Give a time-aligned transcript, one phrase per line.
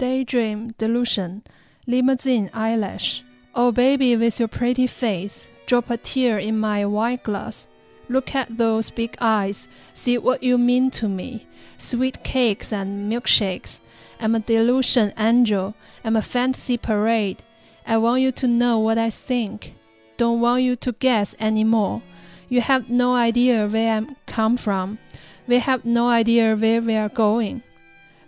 [0.00, 1.42] Daydream delusion,
[1.86, 3.22] limousine eyelash.
[3.54, 7.66] Oh, baby, with your pretty face, drop a tear in my wine glass.
[8.08, 11.46] Look at those big eyes, see what you mean to me.
[11.76, 13.80] Sweet cakes and milkshakes.
[14.18, 17.42] I'm a delusion angel, I'm a fantasy parade.
[17.86, 19.74] I want you to know what I think.
[20.16, 22.00] Don't want you to guess anymore.
[22.48, 24.98] You have no idea where I come from.
[25.46, 27.64] We have no idea where we are going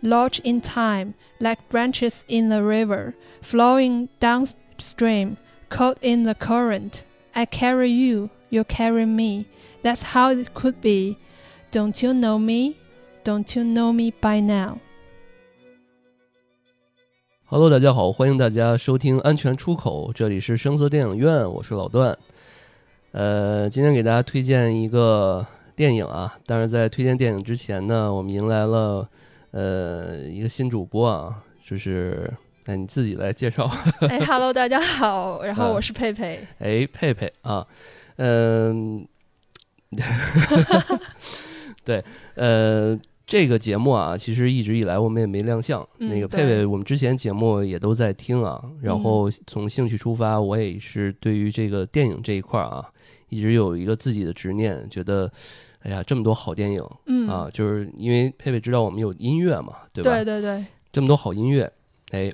[0.01, 5.37] lodge in time, like branches in a river, flowing downstream,
[5.69, 7.03] caught in the current.
[7.33, 9.45] I carry you, you carry me.
[9.83, 11.17] That's how it could be.
[11.71, 12.77] Don't you know me?
[13.23, 14.79] Don't you know me by now?
[17.45, 22.17] Hello，大家好，欢迎大家收听安全出口，这里是声色电影院，我是老段。
[23.11, 29.07] 呃，今天给大家推荐一个电影啊，但是在推荐电影之前呢，我们迎来了。
[29.52, 32.32] 呃，一个新主播啊，就是
[32.64, 33.70] 哎，你自己来介绍。
[34.08, 36.40] 哎，Hello， 大家好，然后我是佩佩。
[36.58, 37.66] 哎，佩佩啊，
[38.16, 39.06] 嗯，
[41.84, 42.02] 对，
[42.34, 45.86] 呃，这个节目啊，其实一直以来我们也没亮相。
[45.98, 52.82] 那个佩佩，我们之前节目也都在听啊，然后从兴趣出发，我也是对于这个电影这一块啊，
[53.28, 55.30] 一直有一个自己的执念，觉得。
[55.82, 60.10] 哎呀，这么多好电影，嗯啊，就是因为佩佩知道我们有音乐嘛，对吧？
[60.10, 61.70] 对对对，这么多好音乐，
[62.10, 62.32] 哎，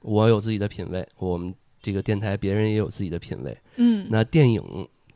[0.00, 4.62] 我有自己的品味，我们这个电台别人也有自己的品味，嗯，那电影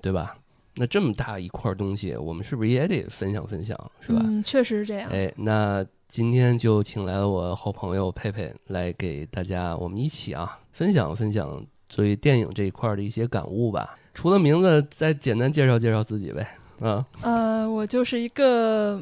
[0.01, 0.37] 对吧？
[0.79, 4.21] 那这么大一块东西，我们是不是也得分享分享，是吧？
[4.25, 5.11] 嗯，确实是这样。
[5.11, 13.99] 哎，那今天就请来了我好朋友佩佩来给大家，我们一起啊分享分享作为电影这一块的一些感悟吧。
[14.15, 16.47] 除了名字，再简单介绍介绍自己呗。
[16.81, 19.01] 嗯，呃，我就是一个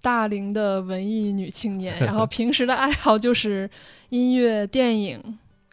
[0.00, 3.68] 大龄的文艺女青年， 然后平时的爱好就是
[4.10, 5.20] 音乐、电影，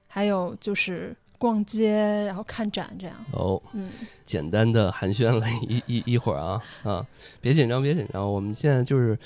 [0.07, 3.15] 还有就是逛街，然后看展这样。
[3.31, 3.89] 哦，嗯，
[4.25, 7.05] 简单的寒暄了一一一会儿啊啊，
[7.39, 9.17] 别紧张，别紧张，我们现在就是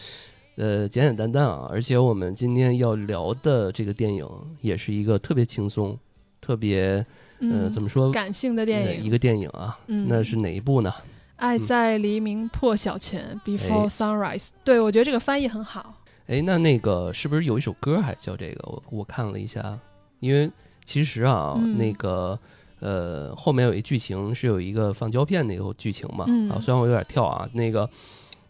[0.56, 4.28] 呃简简单单啊，而且我们今天要聊的这个电影
[4.62, 5.97] 也是一个特别轻松、
[6.41, 7.06] 特别
[7.40, 8.12] 呃怎么说？
[8.12, 10.06] 感性的电影，一个电影啊，嗯。
[10.09, 10.94] 那是哪一部呢？
[11.38, 14.50] 爱在黎明破晓前，Before Sunrise。
[14.64, 15.94] 对，我觉得这个翻译很好。
[16.28, 18.68] 哎，那那个是不是有一首歌还叫这个？
[18.68, 19.78] 我我看了一下，
[20.20, 20.52] 因为
[20.84, 22.38] 其实啊，那个
[22.80, 26.25] 呃后面有一剧情是有一个放胶片那个剧情嘛。
[26.52, 27.90] 啊，虽然我有点跳啊，那个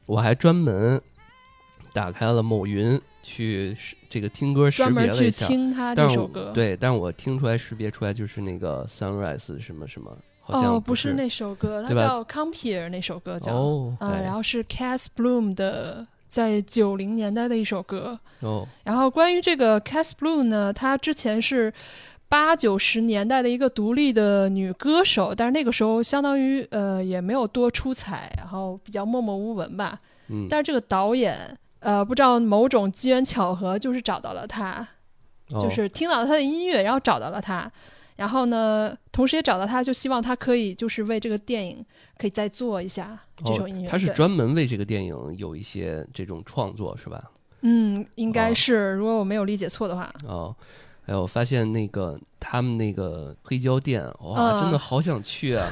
[0.06, 1.00] 我还专门
[1.94, 3.76] 打开了某云去
[4.10, 6.52] 这个听歌识别了一下，听他这首歌。
[6.54, 10.18] 对，但是我听出来识别出来就是那个 Sunrise 什么什么。
[10.48, 13.54] 哦，不是那首歌，它叫《Come Here》那首歌叫，
[14.00, 18.18] 嗯，然后是 Cass Bloom 的，在九零年代的一首歌。
[18.40, 21.74] 哦，然后关于这个 Cass Bloom 呢，她之前是
[22.30, 30.00] 八九十年代的一个独立的女歌手，但是那个时候相当于呃也没有多出彩，然后比较默默无闻吧。
[30.30, 34.88] 嗯，但是这个导演呃不知道某种机缘巧合，就是找到了她，
[35.50, 37.70] 就是听到了她的音乐，然后找到了她。
[38.18, 41.84] 然后呢，同时也找到他，就希望他可以就是为这个电影
[42.18, 43.90] 可以再做一下这首音乐。
[43.90, 47.32] 他是专门为这个电影有一些这种创作，是吧？
[47.62, 50.14] 嗯，应该是，如果我没有理解错的话。
[50.26, 50.56] 哦，
[51.06, 55.68] 哎，我发现那个他们那个黑胶店，哇，真的好想去啊！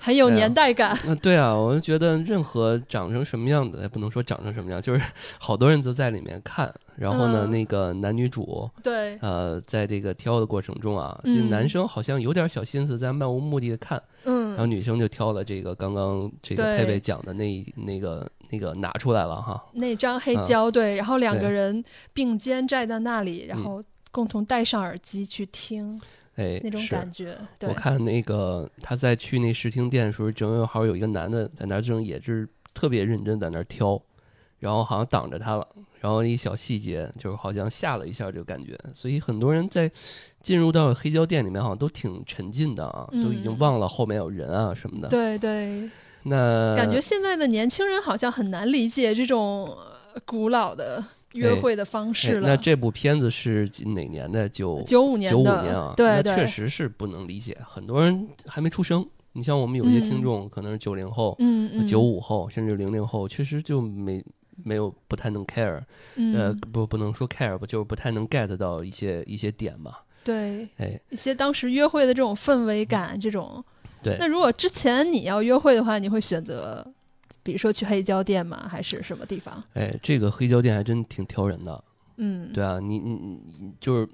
[0.00, 0.98] 很有年代感。
[1.06, 5.00] 那对啊，我就觉得任何长成什么样的，也不能说长成什么样，就是
[5.38, 6.74] 好多人都在里面看。
[6.96, 21.82] 然后呢，那个男女主对，呃，在这个挑的过程中啊，这男生好像有点小心思，在漫无目的的看，嗯，然后女生就挑了这个刚刚这个佩佩讲的那那个那个拿出来了哈，那张黑胶对，然后两个人
[22.12, 25.98] 并肩站在那里，然后共同戴上耳机去听，
[26.40, 27.36] 哎，那种感觉。
[27.62, 34.00] 我看那个他在去那试听店的时候，正好有一个男的在那儿，正也是特别认真在那儿挑。
[34.58, 35.66] 然后好像挡着他了，
[36.00, 39.90] 然后一小细节就是好像吓了一下这个感觉，所以很多人在
[40.42, 45.08] 进入到黑胶店里面好像都挺沉浸的啊，都已经忘了后面有人啊什么的。
[45.08, 45.88] 对对，
[46.24, 49.74] 那感觉现在的年轻人好像很难理解这种
[50.26, 52.48] 古老的约会的方式了。
[52.48, 54.48] 那这部片子是哪年的？
[54.48, 59.06] 九九五年九五年啊，对对，确实是不能理解，很多人还没出生。
[59.32, 64.24] 你像我们有些听众可能是九零后、嗯九五后，甚至零零后，确实就没。
[64.62, 65.80] 没有不太能 care，
[66.34, 69.96] 呃，不不能说 care 吧，就是不太能 get 到一些一些点嘛。
[70.22, 73.64] 对，哎，一些当时约会的这种氛围感，这种。
[74.02, 74.18] 对。
[74.20, 76.86] 那如果之前你要约会的话，你会选择，
[77.42, 78.66] 比如说去黑胶店吗？
[78.68, 79.62] 还是什么地方？
[79.74, 81.84] 哎，这个黑胶店还真挺挑人的。
[82.16, 82.52] 嗯。
[82.52, 84.08] 对啊，你你你就是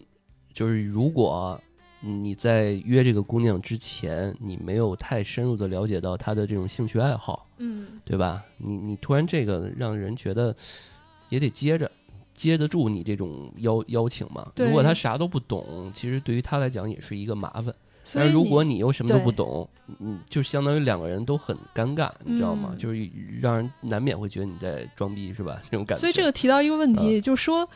[0.52, 1.60] 就是如果
[2.00, 8.44] 你在约这个姑娘之前，你没有太深入的了解到她的这种兴趣爱好，嗯，对吧？
[8.58, 10.54] 你你突然这个让人觉得
[11.28, 11.90] 也得接着
[12.34, 14.52] 接得住你这种邀邀请嘛。
[14.56, 17.74] 如果他啥都不懂，其实对于他来讲也是一个麻烦。
[18.14, 19.68] 但如果你又什么都不懂，
[20.00, 22.74] 嗯，就相当于两个人都很尴尬，你知道吗？
[22.78, 23.08] 就是
[23.40, 25.60] 让人难免会觉得你在装逼，是吧？
[25.70, 26.00] 这种感觉。
[26.00, 27.68] 所以这个提到一个问题，就是说。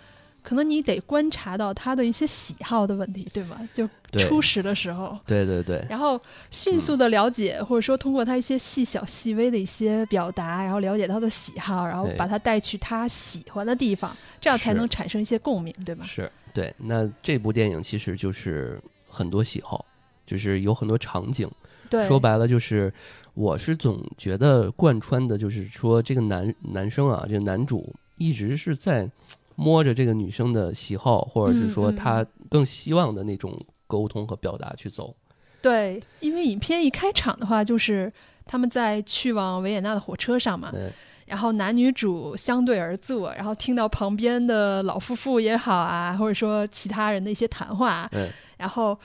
[0.42, 3.60] 可能你得观察到他的一些喜好的问题，对吗？
[3.74, 6.18] 就初始的时候，对对对，然后
[6.50, 16.06] 迅速的了解，或者说通过他一些细小细微的一些表达，然后了解他的喜好，然后把他带去他喜欢的地方，这样才能产生一些共鸣，对吧？
[16.06, 16.74] 是对。
[16.78, 18.80] 那这部电影其实就是
[19.10, 19.84] 很多喜好，
[20.30, 21.50] 就是有很多场景。
[21.88, 22.92] 对，说白了就是，
[23.34, 29.10] 我是总觉得贯穿的就是说，这个男男生啊，这个男主一直是在。
[29.56, 33.54] 摸着这个女生的喜好，或者是说他更希望的那种
[33.86, 35.14] 沟通和表达去走。
[35.60, 38.10] 对，因为影片一开场的话，就是
[38.46, 40.72] 他们在去往维也纳的火车上嘛，
[41.26, 48.10] 然后男女主相对而坐，然后听到旁边的老夫妇也好啊，或者说其他人的一些谈话，
[48.56, 48.98] 然后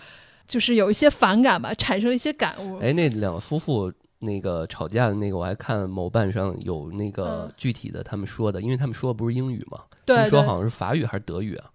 [0.48, 2.80] 就是有一些反感吧，产生了一些感悟。
[2.80, 3.92] 哎，那两个夫妇。
[4.20, 11.70] 那个吵架的那个，我还看某瓣上有那个具体的他们说的，因为他们说的不是英语嘛，对，说好像是法语还是德语啊？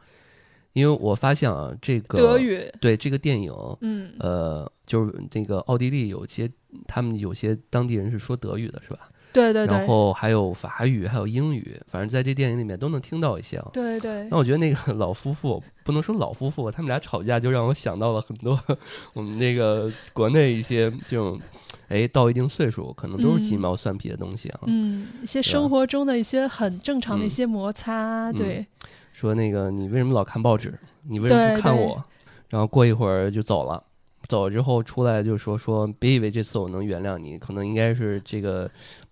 [0.73, 3.53] 因为我发现啊，这个德语对这个电影，
[3.83, 6.51] 嗯，呃，就是那个奥地利有些
[6.89, 9.10] 他们有些当地人是说德语的，是吧？
[9.33, 13.71] 对对对，然后还有法语，还有英语，反正在这电影里面都能听到一些啊。
[13.73, 14.27] 对对。
[14.31, 18.59] 那我觉得那个老夫妇不能说老夫妇，他们俩吵架就让我想到了很多
[19.15, 21.41] 我们那个国内一些这种。
[21.89, 24.61] 哎，到一定岁数，可能都是鸡毛蒜皮的东西啊。
[24.67, 28.65] 嗯，一些生活中的一些很正常的一些摩擦，对。
[29.13, 30.73] 说那个，你为什么老看报纸？
[31.09, 32.01] 你为什么不看我？
[32.49, 33.83] 然后过一会儿就走了，
[34.29, 38.71] 走了之后出来就说说，别以为这次我能原谅你，可能应该是这个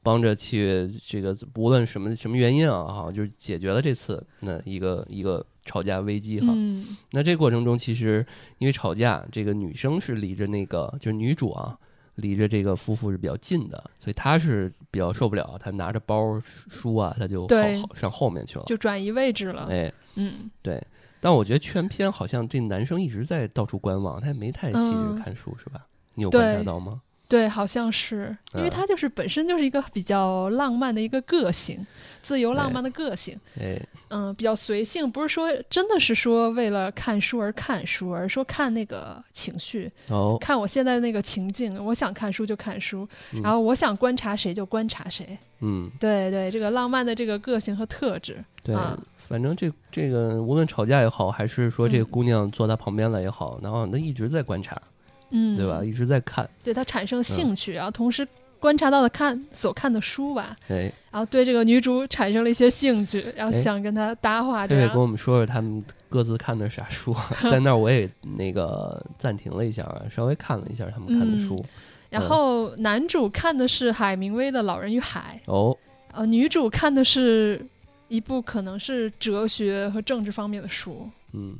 [0.08, 6.46] 帮着去这个，无论什么什么原因啊，哈，就是解决了这次那一个一个吵架危机哈。
[6.50, 6.96] 嗯。
[7.10, 8.24] 那这过程中，其实
[8.56, 11.78] 因为吵架，这个女生是离着那个就是女主啊。
[12.14, 15.56] 离着这个夫妇是比较近的，所以她是比较受不了。
[15.60, 19.68] 她拿着包书啊，她就好上后面去了，就转移位置了。
[19.70, 20.84] 哎，嗯，对。
[21.20, 25.86] 但我觉得全篇好像这男生一直在到处观望，他也没太细致看书，是吧？
[26.14, 27.00] 你有观察到吗？
[27.28, 31.86] 对，好像是，因为他就是本身就是一个比较浪漫的一个个性，
[32.22, 33.78] 自由浪漫的个性，哎，
[34.08, 43.06] 嗯，比较随性，不是说真的是说为了看书而看书，而是说看那个情绪，哦，看我现在那个情境，我想看书就看书，
[43.42, 48.74] 然后我想观察谁就观察谁，嗯，对对，这个浪漫的这个个性和特质，对，
[49.18, 54.80] 反正这这个无论吵架也好，还是说这个姑娘坐他旁边了也好，然后他一直在观察。
[55.30, 55.84] 嗯，对吧？
[55.84, 58.26] 一直在看，对他产生兴趣，然后同时
[58.58, 64.66] 观察到的看所看的书吧，哎，然后对这个女主产生了一些兴趣，然后想跟她搭话。
[64.66, 67.14] 这位跟我们说说他们各自看的啥书？
[67.50, 71.62] 在那儿我也那个暂停了一下，稍微看了一下他们看的书。
[72.10, 75.76] 然后男主看的是海明威的《老人与海》，哦，
[76.12, 77.64] 呃，女主看的是
[78.08, 81.54] 一部可能是哲学和政治方面的书，嗯。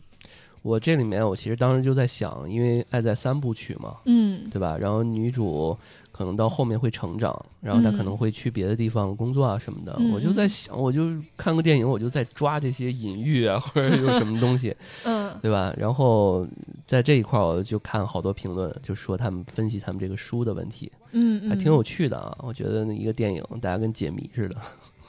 [0.62, 4.76] 我这里面，我其实当时就在想，因为《爱在三部曲》嘛，嗯，对吧？
[4.78, 5.76] 然后女主
[6.11, 9.97] 可能到后面会成长，然后她可能会去别的地方工作啊什么的。
[10.12, 15.73] 我就在想，我就看个电影，我就在抓这些隐喻啊，或者有什么东西， 嗯，对吧？
[15.78, 16.47] 然后
[16.87, 22.37] 在这一块，我就看好多评论，就说他们分析他们这个书的问题，嗯，还挺有趣的啊。
[22.42, 24.56] 我觉得一个电影，大家跟解谜似的，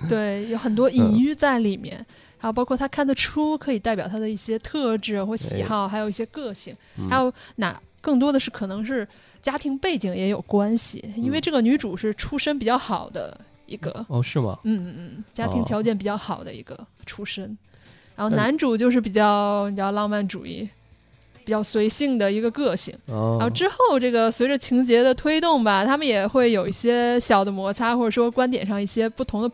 [0.08, 2.06] 对，有很多 隐喻在里面。
[2.40, 6.74] 还有包括他看得出可以代表他的一些特质或喜好，还有一些个性，
[7.10, 9.06] 还有哪更多的是可能是
[9.42, 14.06] 家庭背景也有关系，因为这个女主是出身比较好的一个。
[14.08, 14.58] 哦，是吗？
[14.64, 17.58] 嗯嗯嗯，家庭条件比较好的一个出身，
[18.16, 20.70] 然后男主就是比较你知道浪漫主义，
[21.44, 29.52] 比较随性的一个个性，然后之后这个随着情节的推动吧，他们也会有一些小的摩擦，或者说观点上一些不同的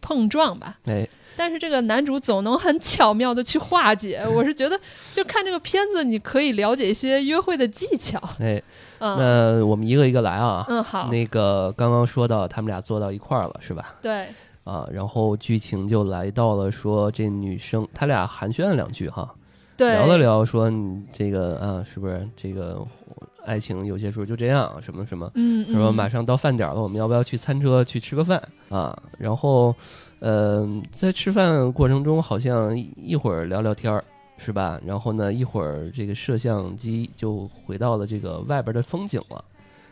[0.00, 1.08] 碰撞吧，哎。
[1.38, 4.78] 但是这个男主总能很巧妙的去化解， 我是觉得
[5.14, 8.20] 就看这个片子，你可以了解一些约会的技巧。
[8.40, 8.60] 哎，
[8.98, 10.66] 那我们一个一个来啊。
[10.68, 11.08] 嗯，好。
[11.12, 13.94] 那个刚刚说到他们俩坐到一块儿了，是吧？
[14.02, 14.26] 对。
[14.64, 19.32] 啊，然后剧情就来到了说这女生，他俩寒暄了两句哈，
[19.76, 22.84] 对聊了聊说你这个啊，是不是这个
[23.46, 25.30] 爱情有些时候就这样，什么什么？
[25.36, 25.72] 嗯。
[25.72, 29.00] 说马上到饭点了，我们要不要去餐车去吃个饭啊？
[29.18, 29.72] 然后。
[30.20, 34.02] 呃，在吃饭过程中，好像一会儿聊聊天儿，
[34.36, 34.80] 是吧？
[34.84, 39.44] 然后呢，一会儿这个摄像机就回到了这个外边的风景了，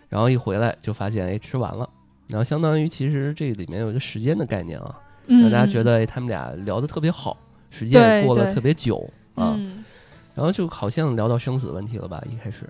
[0.09, 1.89] 然后一回来就发现，哎，吃完了。
[2.29, 7.37] 然后相当于其实这里面有一个时间的概念啊，让大家觉得哎，他们俩聊得特别好，
[7.71, 9.57] 时间也过了特别久啊。
[10.35, 12.23] 然后就好像聊到生死问题了吧？
[12.29, 12.69] 一开始，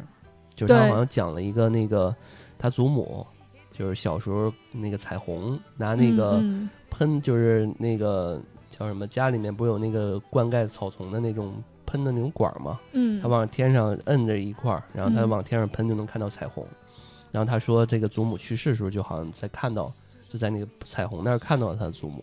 [0.54, 2.14] 就是他好像讲了一个那个
[2.58, 3.26] 他祖母，
[3.72, 6.40] 就是小时候那个彩虹拿那个
[6.96, 8.40] 喷，就是那个。
[8.68, 9.06] 叫什么？
[9.06, 11.54] 家里面不有那个灌溉草丛的那种
[11.86, 12.78] 喷的那种管吗？
[12.92, 16.62] 嗯，他往天上摁着一块儿，然后他往天上喷就能看到彩虹。
[17.32, 19.90] 然后他说，这个祖母去世的时候，就好像在看到，
[20.28, 22.22] 就在那个彩虹那儿看到了他的祖母。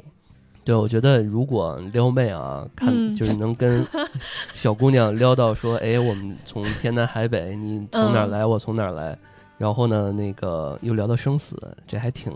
[0.63, 3.83] 对，我觉得如果撩妹啊，看就是能跟
[4.53, 9.17] 小姑娘撩到说，哎，我们从天南海北，你从哪儿来，我从哪儿来，
[9.57, 12.31] 然后呢，那个又聊到生死，这还挺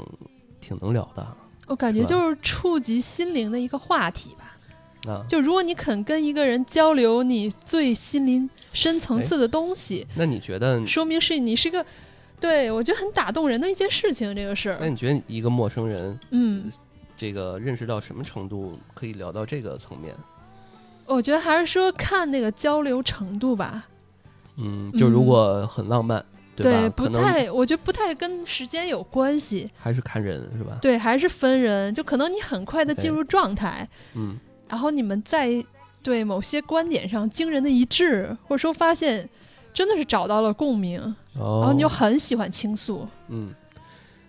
[0.60, 1.28] 挺能聊的。
[1.68, 11.86] 我感觉就是触及心灵的一个话题吧，啊，就如果你肯跟一个人交流你最心灵深层次的东西，那你觉得说明是你是一个，
[12.40, 14.78] 对我觉得很打动人的一件事情，这个事儿。
[14.80, 16.72] 那你觉得一个陌生人，嗯，
[17.18, 20.16] 这个认识到什么程度可以聊到这个层面？
[21.06, 23.86] 我觉得还是说看那个交流程度吧，
[24.56, 26.24] 嗯，就如果很浪漫。
[26.64, 30.78] 对，不太，我觉得不太跟时间有关系，还是看人是吧？
[30.82, 34.38] 对，还是分人，就可能你很快的进入状态，嗯，
[34.68, 35.64] 然后你们在
[36.02, 39.30] 对某些观点上惊人的一致，或者说发现
[39.74, 41.00] 真的是找到了共鸣，
[41.36, 43.54] 然后你就很喜欢倾诉，嗯，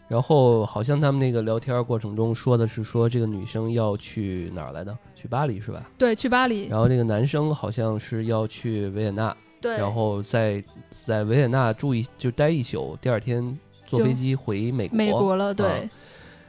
[0.08, 4.96] 然后好像他们那个聊天过程中说的是说这个女生要去哪儿来的？
[5.14, 5.82] 去巴黎是吧？
[5.96, 6.66] 对，去巴黎。
[6.68, 9.36] 然后这个男生好像是要去维也纳。
[9.60, 14.96] 对，然后在在维也纳住一就待一宿，第二天坐飞机回美国。
[14.96, 15.88] 美国了，对。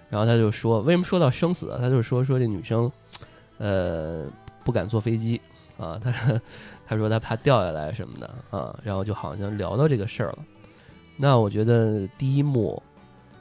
[0.10, 1.76] 然后他就说，为什么说到生死？
[1.80, 2.92] 他就说说这女生，
[3.60, 4.26] 呃，
[4.64, 5.40] 不敢坐飞机
[5.78, 6.12] 啊，他
[6.88, 10.40] 他说他怕掉下来什么的啊，然后就好像聊到这个事儿了。
[11.16, 12.82] 那我觉得第一幕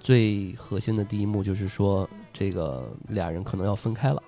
[0.01, 4.23] 最核心的第一幕就是说，这个俩人可能要分开了，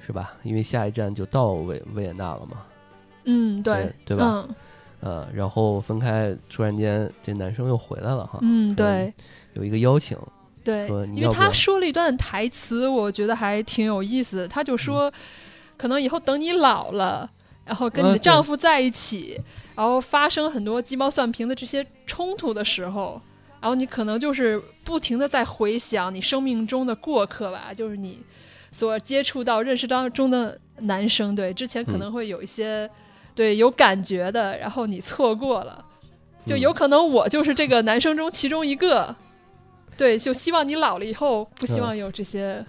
[0.00, 0.34] 是吧？
[0.42, 2.62] 因为下一站就到维维也纳了嘛。
[3.24, 4.46] 嗯，对，对吧？
[5.00, 8.38] 呃，然后分开，突然间这男生又回来了哈。
[8.40, 9.12] 嗯，对，
[9.52, 10.16] 有一个邀请，
[10.64, 14.48] 对，因为他说了一段台词，我觉得还挺有意思。
[14.48, 15.12] 他就说，
[15.76, 17.30] 可能以后等你老了，
[17.66, 19.38] 然后跟你的丈夫在一起，
[19.76, 23.20] 然后发生很多鸡毛蒜皮的这些冲突的时候，
[23.60, 28.20] 然后你可能就是不停的在回想你生命中的过客吧，就是你
[28.72, 32.90] 所接触到、认识当中的男生，对，之前可能会有一些。
[33.34, 35.84] 对，有感觉的，然后你错过了，
[36.46, 39.14] 就有可能我就是这个男生中其中一个。
[39.96, 42.64] 对，就希望你老了以后不希望有这些。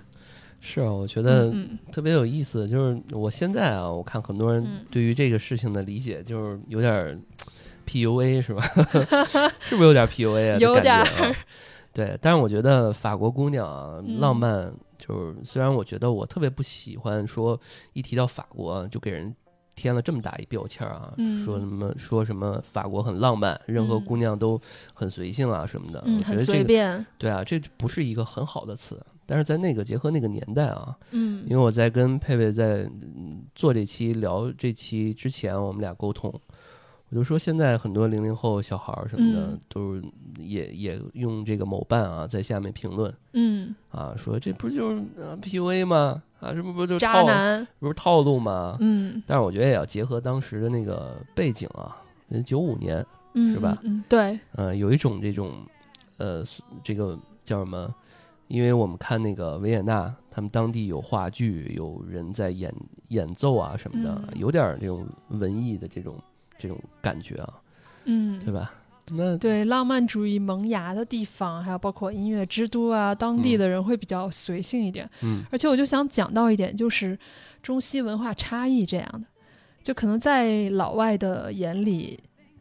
[0.60, 1.52] 是啊，我觉得
[1.92, 2.68] 特别有意思。
[2.68, 7.20] 就是我现在啊，我看很多人对于这个事情的理解，就是有点
[7.88, 8.64] PUA 是吧？
[9.60, 10.58] 是不是有点 PUA 啊？
[10.58, 11.04] 有点。
[11.94, 17.60] 对，但是我觉得法国姑娘啊，浪漫就是虽然我觉得我特别不喜欢说
[17.94, 19.36] 一提到法国就给人。
[19.76, 21.14] 添了这么大一标签啊，
[21.44, 24.60] 说什么说什么法国很浪漫，任何姑娘都
[24.94, 27.06] 很随性啊什么的，很随便。
[27.18, 32.90] 对啊，这不是一个很好的词，但是在那个结合那个年代啊，嗯，因为我在跟佩佩在
[33.54, 36.34] 做这期聊这期之前，我们俩沟通。
[37.10, 40.04] 我就说，现在很多零零后小孩儿什么的，都是
[40.40, 45.04] 也也用这个某伴啊，在下面评论，嗯，啊，说这不就是
[45.42, 46.24] PUA 吗？
[46.46, 47.68] 啊，这不不就渣男？
[47.80, 48.78] 不是套路吗？
[48.80, 51.98] 嗯，但是我觉得也要结合当时的那个背景啊，
[52.46, 53.78] 九五年，是吧？
[53.84, 55.52] 嗯，对，呃，有一种这种，
[56.18, 56.44] 呃，
[56.84, 57.94] 这个叫什么？
[58.48, 62.74] 因为我们看那个维也纳，他们当地有话剧，有人在演
[63.10, 66.18] 演奏啊什么的，有点这种文艺的这种。
[66.58, 67.54] 这种感觉啊，
[68.06, 68.72] 嗯，对吧？
[69.12, 75.08] 那对浪漫主义萌芽的地方，还有包括音乐之都啊，当地的人会比较随性一点。
[75.22, 77.18] 嗯，而且我就想讲到一点，就是
[77.62, 79.22] 中西文化差异这样的，
[79.84, 82.20] 就可能在老外的眼里，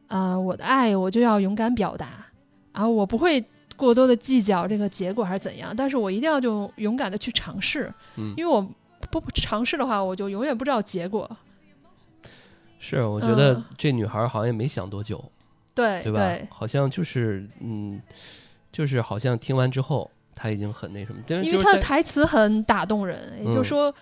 [0.09, 2.27] 啊，我的爱我就要勇敢表达，
[2.73, 3.43] 啊我不会
[3.77, 8.61] 过多的计较这个结果还是怎样，但是我一定要就勇敢的去尝试，嗯，因为我
[9.11, 11.29] 不尝试的话，我就永远不知道结果。
[12.79, 15.25] 是，我觉得这女孩好像也没想多久，
[15.75, 16.37] 对对吧？
[16.51, 18.01] 好像就是嗯，
[18.71, 23.19] 就是好像听完之后，他已经很那什么，因为他的台词很打动人。
[23.45, 23.95] 也就是说，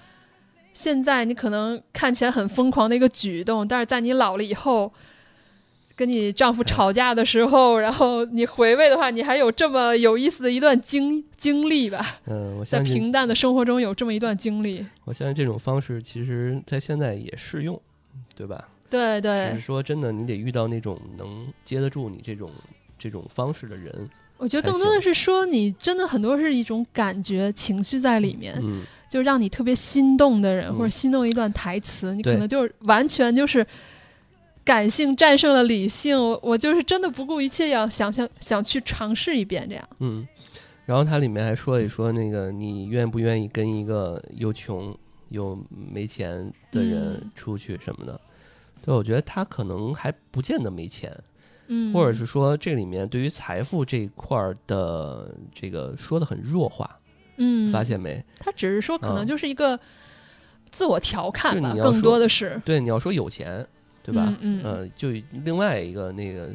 [0.73, 4.93] 现在你可能看起来很疯狂的一个举动，但是在你老了以后，
[5.97, 12.19] 跟你丈夫吵架的时候，然后你回味的话，你还有这么有意思的一段经经历吧？
[12.27, 14.85] 嗯，我在平淡的生活中有这么一段经历。
[15.05, 17.81] 我相信这种方式，其实在现在也适用。
[18.35, 18.69] 对吧？
[18.93, 22.51] 对对，只是说真的，你得遇到那种能接得住你这种
[22.99, 24.09] 这种方式的人。
[24.37, 33.65] 我觉得更多的是说，你真的很多是一种感觉、情绪在里面，嗯，就让你特别心动的人，或者心动一段台词，你可能就是完全就是
[34.65, 36.19] 感性战胜了理性。
[36.19, 39.89] 我我就是真的不顾一切要想想想去尝试一遍这样。
[40.01, 40.27] 嗯，
[40.85, 44.93] 然后它里面还说一说那个，你愿不愿意跟一个又穷
[45.29, 48.21] 又没钱的人出去什么的？
[48.83, 51.17] 对，我觉得他可能还不见得没钱，
[51.69, 56.99] 嗯，或者是说这里面对于财富这一块的这个说的很弱化，
[57.37, 58.23] 嗯，发现没？
[58.39, 59.79] 他只是说可能就是一个
[60.71, 63.67] 自我调侃吧，更多的是对你要说有钱，
[64.03, 64.37] 对吧？
[64.41, 65.11] 嗯嗯，就
[65.45, 66.51] 另外一个那个。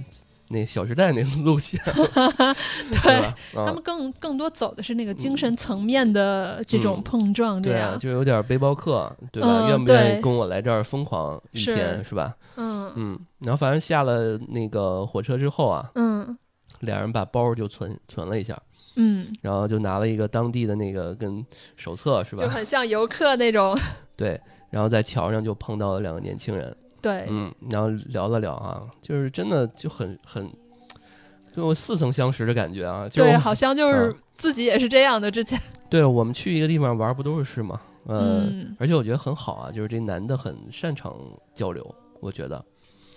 [0.49, 1.79] 那《小时代》那个路线，
[3.03, 9.67] 对，他们更更多走的是那个精神层面的这种碰撞，这样就有点背包客，对吧？
[9.67, 12.35] 愿不愿意跟我来这儿疯狂一天，是吧？
[12.55, 16.37] 嗯嗯，然后反正下了那个火车之后啊，嗯，
[16.79, 18.57] 俩人把包就存存了一下，
[18.95, 22.43] 嗯，然后就拿了一个当地的那个跟手册，是吧？
[22.43, 23.77] 就很像游客那种。
[24.15, 24.39] 对，
[24.71, 26.75] 然后在桥上就碰到了两个年轻人。
[27.01, 30.49] 对，嗯，然后聊了聊啊，就是真的就很很
[31.55, 35.29] 跟我似曾相识的感觉啊，就对，好像就是自己也是这样的。
[35.29, 37.79] 之前，对我们去一个地方玩，不都是事吗？
[38.07, 41.15] 嗯，而且我觉得很好啊，就是这男的很擅长
[41.55, 42.63] 交流，我觉得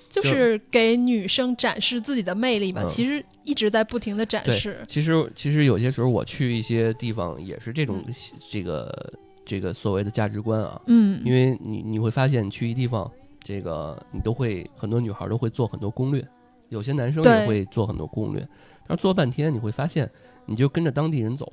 [0.09, 2.85] 就是给女生展示自己的魅力嘛。
[2.85, 4.85] 其实一直在不停的展示。
[4.89, 8.05] 其实其实有些时候我去一些地方也是这种
[8.51, 9.13] 这个
[9.47, 13.11] 这个所谓的价值观啊，嗯，因为你你会发现你去一地方。
[13.43, 16.27] 这个你都会，很多女孩都会做很多攻略，
[16.69, 18.47] 有些男生也会做很多攻略，
[18.87, 20.11] 但是做半天你会发现，
[20.47, 21.53] 你就跟着当地人走，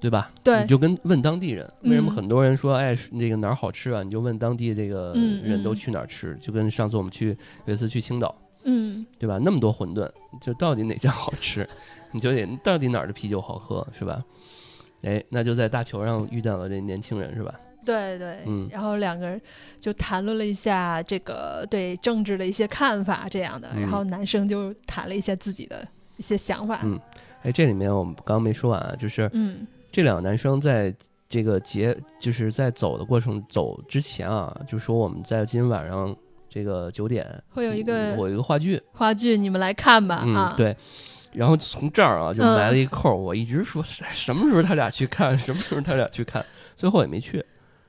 [0.00, 0.32] 对吧？
[0.42, 4.02] 对，你就跟问当地人，为什么很多人说，哎，那个哪儿好吃啊？
[4.02, 5.12] 你就问当地这个
[5.44, 8.34] 人都去哪儿吃，就跟上次我们去有一次去青岛，
[8.64, 9.38] 嗯，对吧？
[9.38, 11.68] 那么多馄饨，就到底哪家好吃？
[12.10, 14.20] 你就得到底哪儿的啤酒好喝，是吧？
[15.02, 17.54] 哎，那就在大球上遇到了这年轻人，是吧？
[17.84, 19.40] 对对，嗯，然后两个人
[19.80, 23.68] 就谈论了一下这个对政治的一些看法，这样的。
[23.74, 26.80] 然后男生就谈了一下自己的一些想法。
[26.84, 26.98] 嗯，
[27.42, 30.94] 哎，这里面我们刚刚没说完啊，就是嗯，这两个男生在
[31.28, 36.14] 这个结，就是在走的过程走之前啊，就说我们在今天晚上
[36.48, 40.76] 这个九点会有一个我一个话剧，话剧你们来看吧啊，对。
[41.32, 46.44] 然后从这儿啊就埋了一扣，我一直说什么时候他俩去看，什么时候他俩去看，
[46.76, 47.42] 最后也没去。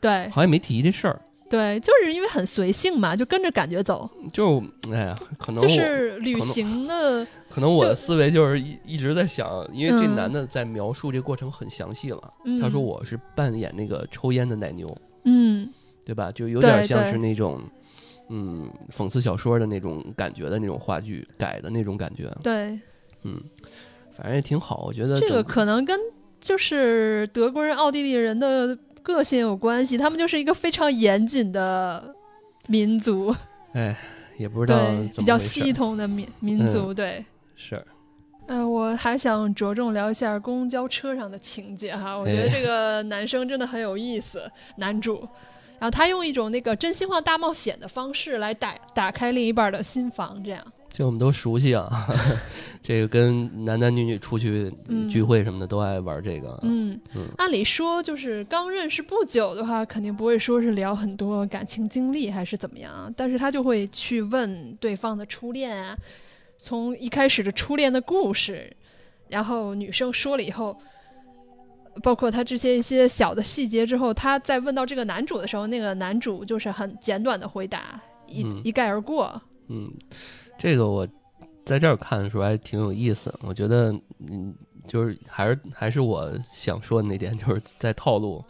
[0.04, 1.22] 对，好像没提这事儿。
[1.50, 4.10] 对，就是因为很随性嘛，就跟着感觉走。
[4.34, 4.62] 就
[4.92, 7.26] 哎呀，可能就是旅行的。
[7.50, 12.22] 可能我的思维就是一一直在想，因为这男的在描述这过程很详细了。
[12.60, 15.70] 他说我是扮演那个抽烟的奶牛，嗯，
[16.04, 16.32] 对吧？
[16.32, 17.62] 就有点像是那种
[18.30, 22.30] 嗯讽刺小说的那种感觉的那种话剧改的那种感觉。
[22.42, 22.80] 对，
[23.22, 23.40] 嗯，
[24.18, 25.98] 反正也挺好，我觉得这个可能跟
[26.42, 28.76] 就是德国人、奥地利人的。
[29.04, 32.16] 个性有关系，他们就是一个非常严谨的
[32.68, 33.36] 民族。
[33.74, 33.96] 哎，
[34.38, 34.80] 也不知道
[35.18, 36.92] 比较系统的民民族。
[36.92, 37.24] 对，
[37.56, 37.86] 是。
[38.46, 45.20] 呃，我还想着重聊一下公交车上的情节哈，我觉得这个男生真的很有意思， 男主，
[45.80, 50.62] 然后他用一种那个真心话大冒险的方式来打打开另一半的心房，这样。
[50.96, 51.90] 这我们都熟悉啊，
[52.84, 54.72] 这个跟男男女女出去
[55.10, 56.60] 聚会什么的都爱玩这个。
[56.62, 65.98] 嗯嗯，按理说就是刚认识不久的话，肯定不会说是聊很多感情经历还是怎么样，但是他就会去问对方的初恋啊，
[66.60, 68.72] 从一开始的初恋的故事，
[69.30, 70.78] 然后女生说了以后，
[72.04, 79.42] 包括他这些一些小的细节之后，他在问到这个男主的时候，那个男主就是很简短的回答，一一概而过。
[79.70, 79.92] 嗯。
[80.58, 81.08] 这个我
[81.66, 83.92] 在这儿看的时候还挺有意思，我觉得
[84.28, 84.54] 嗯，
[84.88, 88.44] 就是还是还是我想说的那点，就是在套路，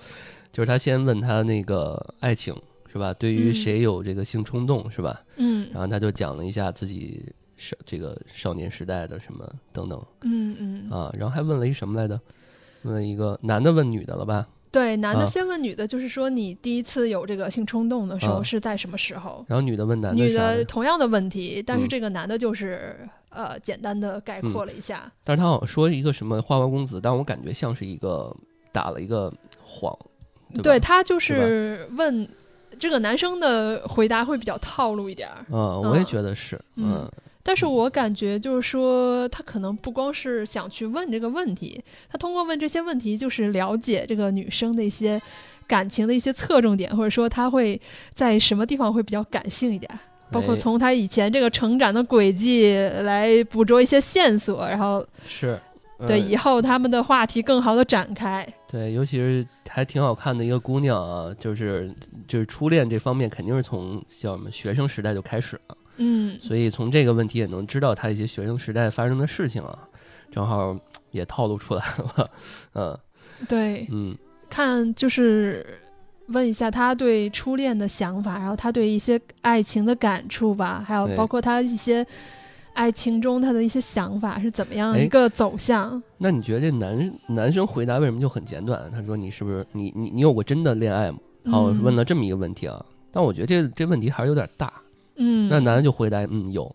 [0.52, 2.56] 就是他先问他那个爱情
[2.92, 3.14] 是吧？
[3.14, 5.22] 对于谁有这个性冲动是吧？
[5.38, 12.20] 嗯，然后他就讲了一下自己少这个少年时代的什么等等，嗯嗯啊，然后还问了一什么来着？
[12.84, 14.48] 问了一个男的问女的了吧？
[14.74, 19.46] 对，男的先问女的，就是说你第一次有这个性冲动的时候是在什么时候？
[19.48, 25.12] 然后女的问男的，女的同样的问题，但是这个男的就是呃简单的概括了一下。
[25.24, 28.36] 但是他好像说一个什么花花公子，但我感觉像是一个
[28.72, 29.32] 打了一个
[29.64, 29.96] 谎。
[30.64, 32.28] 对他就是问
[32.80, 35.30] 这个男生的回答会比较套路一点。
[35.52, 36.60] 嗯，我也觉得是。
[36.78, 37.08] 嗯，
[37.44, 45.22] 但是我感觉就是说，他可能不光是想去问这个问题，他通过问这些问题，就是了解这个女生的一些
[45.68, 47.80] 感情的一些侧重点，或者说他会
[48.14, 49.92] 在什么地方会比较感性一点，
[50.32, 55.60] 包括从他以前这个成长的轨迹来捕捉一些线索，然后是。
[56.08, 58.46] 对，以后他们的话题更好的展开。
[58.68, 61.90] 对，尤其是还挺好看的一个姑娘啊，就是
[62.28, 65.78] 就是初恋这方面肯定是从叫什么学生时代就开始了。
[65.98, 69.78] 嗯，所以从这个问题也能知道他一些学生时代发生的事情啊，
[70.32, 70.78] 正好
[71.12, 72.30] 也透露出来了。
[72.74, 73.00] 嗯，
[73.48, 74.18] 对，嗯，
[74.50, 75.80] 看就是
[76.28, 82.06] 问一下他对初恋的想法，然后他对一些爱情的感触吧，还有包括他一些。
[82.76, 86.02] 爱情中他的一些想法是怎么样一个走向？
[86.18, 88.90] 那你觉得这男男生回答为什么就很简短？
[88.92, 92.84] 他说：“你是不是你你你有过真的恋爱吗？”然后问了这么一个问题啊。
[93.12, 94.74] 但我觉得这这问题还是有点大。
[95.16, 96.74] 嗯，那男的就回答：“嗯，有。”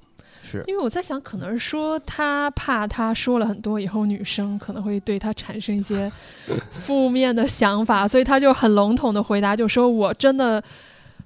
[0.50, 6.10] 是因为我在想，可能是说他怕他说了很多以后，女生可能会对他产生一些
[6.72, 10.62] 负面的想法，所以他就很笼统的回答，就说我真的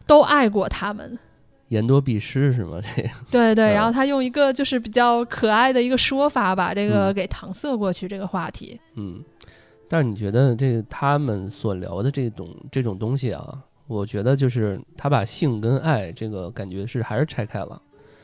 [0.09, 1.17] 都爱过他们。
[1.69, 2.81] 言多必失是吗？
[2.83, 8.79] 这对对，然后他用一个就是比较可爱的一个说法，把这个给搪塞过去这个话题。
[8.97, 9.23] 嗯，
[9.89, 13.59] 但是你觉得这他们所聊的这种这种东西啊，
[13.93, 17.81] 我觉得就是他把性跟爱这个感觉是还是拆开了，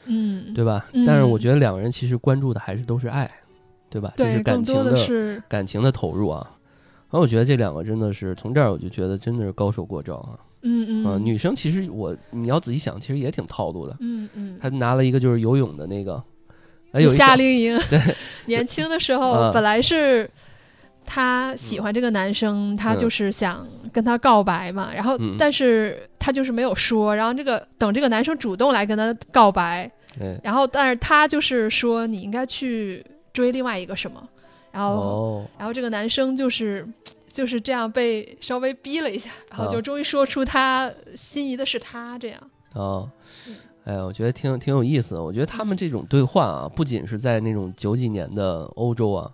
[0.07, 0.87] 嗯，对吧？
[1.07, 3.31] 但是我觉得两个人其实关注的还是都是爱，
[3.91, 4.13] 对吧？
[4.17, 6.47] 对，感情的感情的投入啊。
[7.11, 10.39] 然后我觉得这两个真的是从这儿我就觉得真的是高手过招啊。
[10.63, 13.97] 嗯嗯，女生其实我你要仔细想，其实也挺套路的。
[14.01, 16.23] 嗯嗯，她拿了一个就是游泳的那个，
[16.93, 17.79] 哎，夏令营。
[17.89, 18.01] 对，
[18.47, 20.29] 年轻的时候本来是
[21.07, 24.91] 她喜欢这个男生，他就是想跟他告白嘛。
[24.95, 27.15] 然后，但是他就是没有说。
[27.15, 29.91] 然后这个等这个男生主动来跟他告白，
[30.43, 34.23] 然后但是他就是说你应该去追另外一个什么。
[34.71, 36.87] 然后，然后这个男生就是。
[37.31, 42.41] 就是这样被稍微逼了一下，然后就终于说出他心仪的是他这样。
[42.75, 43.09] 哦，
[43.85, 45.23] 哎呀，我觉得挺挺有意思的。
[45.23, 49.31] 我觉得他们这种对话啊，不仅是在那种九几年的欧洲啊，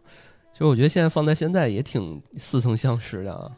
[0.53, 3.51] 就是我觉得现在放在现在也挺似曾相识的啊。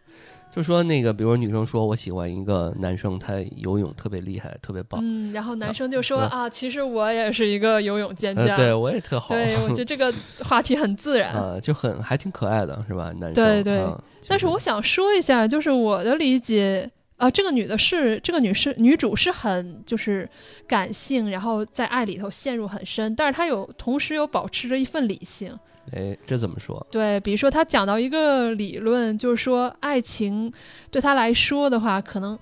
[0.56, 4.98] 就说那个，比如女生说我喜欢一个男生，他游泳特别厉害，特别棒。
[5.04, 9.34] 嗯，然后男生就说啊，其实我也是一个游泳健将，对我也特好。
[9.34, 10.10] 对，我觉得这个
[10.42, 13.12] 话题很自然啊，就很还挺可爱的，是吧？
[13.20, 13.84] 男生对对。
[14.26, 20.26] 但是我想说一下，就是我的理解啊，这个女的是这个女士女主是很就是
[20.66, 25.54] 感性，然后在爱里头陷入很深，但是她有同时有保持着一份理性。
[25.92, 26.84] 哎，这怎么说？
[26.90, 30.52] 对，比如说他讲到一个理论，就是说爱情
[30.90, 32.36] 对他来说的话，可能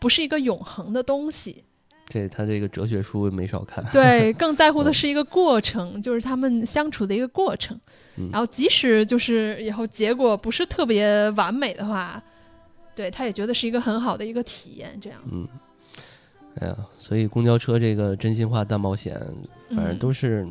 [0.00, 1.62] 不是一个永恒的东西。
[2.08, 3.84] 这他这个哲学书没少看。
[3.92, 7.78] 对，更在乎的是一个过程，就是他们相处的一个过程。
[8.32, 12.20] 然后即使就是以后结果不是特别完美的话，
[12.96, 14.98] 对他也觉得是一个很好的一个体验。
[15.00, 15.20] 这样。
[15.30, 15.46] 嗯。
[16.56, 19.16] 哎呀，所以公交车这个真心话大冒险，
[19.70, 20.44] 反正都是。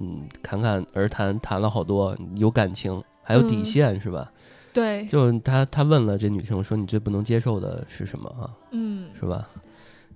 [0.00, 4.30] 嗯，侃侃而谈，谈了好多，有感情，还有底线，是吧？
[4.72, 9.46] 对，就他他问了这女生说：“你最不能接受的是什么？”啊，嗯，是吧？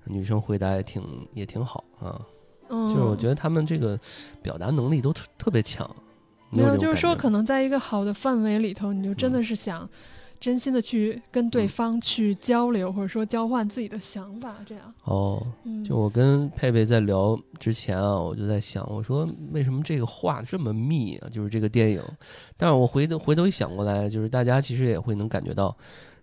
[0.04, 2.20] 女生回答也挺也挺好啊，
[2.70, 3.98] 就是我觉得他们这个
[4.40, 5.88] 表达能力都特特别强。
[6.48, 9.88] 没有，就是说，可能在一个好的范围里头，你就真的是想。
[10.40, 14.94] 真心的去跟对方去交流，或者说交换自己的想法，这样。
[15.04, 15.44] 哦，
[15.84, 21.28] 就我跟佩佩在聊之前啊，我就在想，我说为什么这个话这么密啊？
[21.28, 22.02] 就是这个电影，
[22.56, 25.76] 但是我回头回头一想过来，就是大家其实也会能感觉到，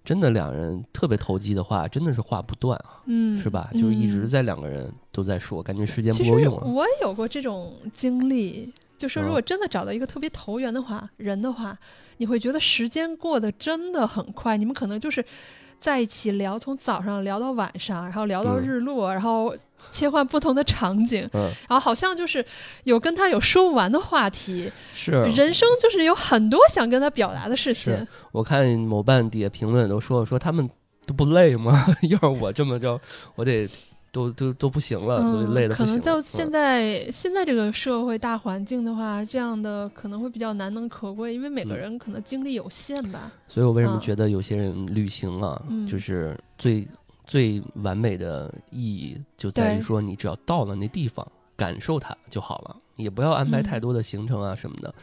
[0.04, 3.70] 真的两人特别投机的话，真的是话不断啊，嗯，是吧？
[3.74, 6.66] 就是一直在两个人都在说，感觉时间不够用了。
[6.66, 8.72] 我也有过这种经历。
[8.98, 11.78] 就说，如果真的找到一个特别投缘的话，人的话，
[12.18, 14.56] 你会觉得时间过得真的很快。
[14.56, 15.24] 你们可能就是
[15.80, 19.54] 在一起聊，从早上聊到晚上，然后聊到日落，然后
[19.92, 22.46] 切换不同的场景，然后好像就是
[22.86, 24.72] 有跟他有说不完的话题。
[24.94, 28.08] 是，人生就是有很多想跟他表达的事情。
[28.32, 30.66] 我看某瓣底下评论都说说他们
[31.06, 31.86] 都不累吗？
[32.10, 33.02] 要是我这么着，
[33.36, 33.68] 我得。
[34.14, 43.32] 都都都不行了，都累的可能就现在现在这个社会大环境的话，这样的可能会比较难能可贵，因为每个人可能精力有限吧。
[43.48, 46.88] 所以我为什么觉得有些人旅行啊，就是最
[47.26, 54.94] 最完美的意义就在于说，你只要到了那地方，感受它就好了，也不要安排太多的行程啊什么的。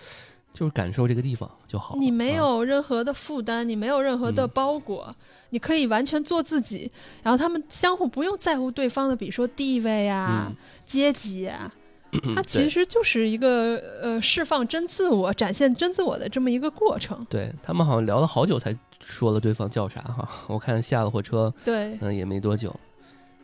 [0.53, 1.97] 就是感受这个地方就好。
[1.97, 5.15] 你没有任何的负担，你没有任何的包裹，
[5.51, 6.91] 你可以完全做自己。
[7.23, 10.53] 然后他们相互不用在乎对方的，比如说地位啊、
[10.85, 11.73] 阶级啊，
[12.35, 17.25] 它其实就是一个呃释放真自我、展现真自我的这么一个过程。
[17.31, 22.75] 对他们好像聊了好久才说了对方叫啥哈， 我看下了火车，对，嗯，也没多久。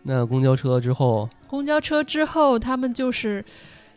[0.02, 3.44] 那公交车之后，公交车之后，他们就是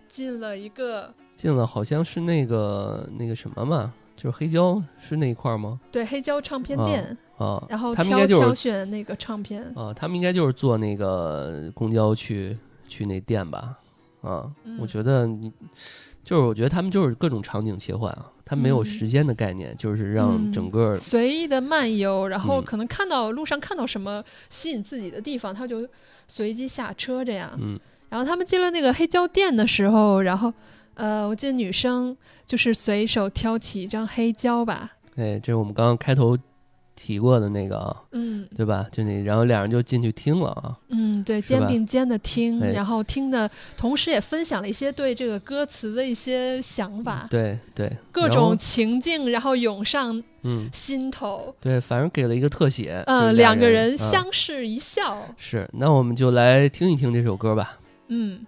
[0.07, 5.79] 进了一个进了，好像是那个那个什么嘛，就是黑胶是那一块吗？
[5.89, 12.57] 对，黑胶唱片店啊，然后他们应该就是挑选那个唱片啊，他们应该就是坐那个公交去
[12.89, 13.79] 去那店吧。
[14.21, 15.49] 啊，我觉得你
[16.21, 25.87] 就是，我觉得他们就是各种场景切换啊，他没有时间的概念，就是让整个随意的漫游，然后可能看到路上看到什么吸引自己的地方，他就
[26.27, 27.49] 随机下车这样。
[27.57, 30.53] 嗯，然后他们进了那个黑胶店的时候，然后
[30.99, 34.91] 呃，我记得女生就是随手挑起一张黑胶吧。
[35.15, 36.37] 哎，这是我们刚刚开头。
[37.01, 38.85] 提过的那个啊，嗯，对吧？
[38.91, 50.69] 就那，然后两人就进去听了啊，嗯，对，肩并肩的听，然后听的同时也分享了一些对这个歌词的一些想法，对对，各种情境，然后涌上嗯。
[50.73, 58.45] 心头，对，反正给了一个特写，嗯，两个人相视一笑，是，那我们就来听一听这首歌吧，嗯。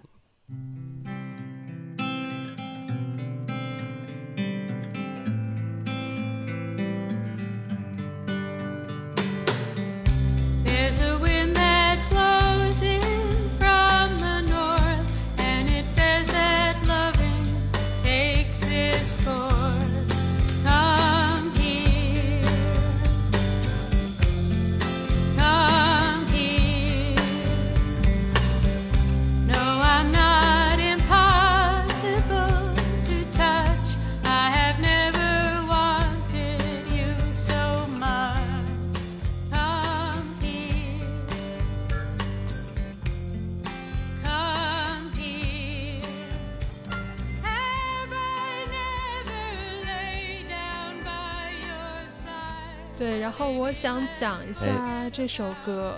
[53.12, 55.94] 对，然后我想讲一下这首歌，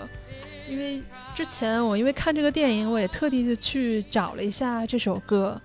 [0.69, 1.01] 因为
[1.33, 5.59] 之前我因为看这个电影，我也特地的去找了一下这首歌，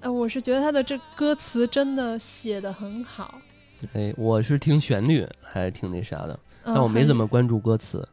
[0.00, 3.38] 呃，我是觉得他的这歌词真的写的很好。
[3.92, 8.08] 哎，我是听旋律还挺那啥的，但我没怎么关注歌词。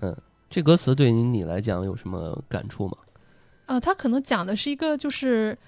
[0.00, 0.16] 嗯，
[0.48, 2.96] 这歌词对于你来讲有什么感触吗？
[3.66, 5.58] 啊，他可能讲的是一个就是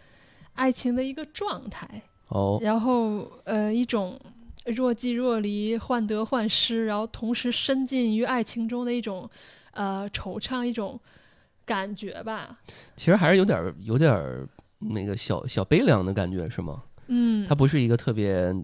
[0.54, 1.86] 爱情的一个状态
[2.28, 4.18] 哦，然后呃一种。
[4.74, 9.28] 若即若离，患得患失，然后同时深浸于爱情中的一种，
[9.72, 10.98] 呃，惆怅一种
[11.64, 12.58] 感觉吧。
[12.96, 14.46] 其实还是有点有点
[14.80, 16.82] 那个小小悲凉的感觉，是吗？
[17.10, 18.54] 嗯，它不是一个特别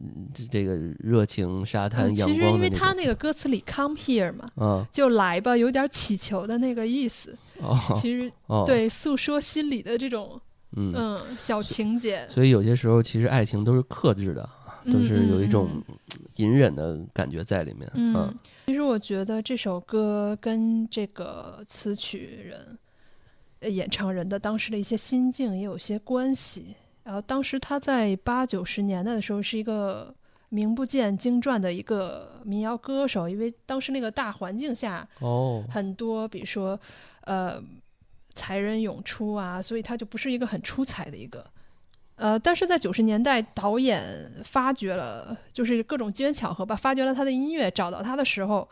[0.50, 2.34] 这个热情沙滩阳光的。
[2.34, 7.34] 其实因为它那个歌词里 “come here” 嘛，嗯，就来吧，有点祈求的那个意思。
[7.60, 8.30] 哦，其实
[8.66, 10.38] 对诉说心里的这种
[10.76, 12.26] 嗯小情节。
[12.28, 14.46] 所以有些时候，其实爱情都是克制的。
[14.85, 15.83] 都是有一种
[16.37, 17.90] 隐忍的感觉在里面。
[17.94, 18.35] 嗯，
[18.66, 26.75] 其实我觉得这首歌跟这个词曲人、演唱人的当时的一些心境也有些关系。
[27.03, 30.14] 然后当时他在八九十年代的时候是一个
[30.49, 36.79] 名不见经传的一个民谣歌手，因为当时那个大环境下，哦，很多比如说
[37.23, 37.62] 呃
[38.35, 41.44] 才人涌出啊，所以他就不是一个很出彩的一个。
[42.16, 48.68] 呃，但是在九十年代，导演发掘了，就是各种机缘巧合吧，发掘了他的音乐，找到他的时候，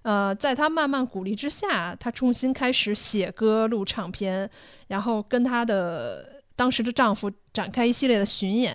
[0.00, 4.48] 呃，在他慢慢鼓励之下，他重新开始写歌、录唱片，
[4.88, 8.74] 然后跟他的当时的丈夫展开一系列的巡演，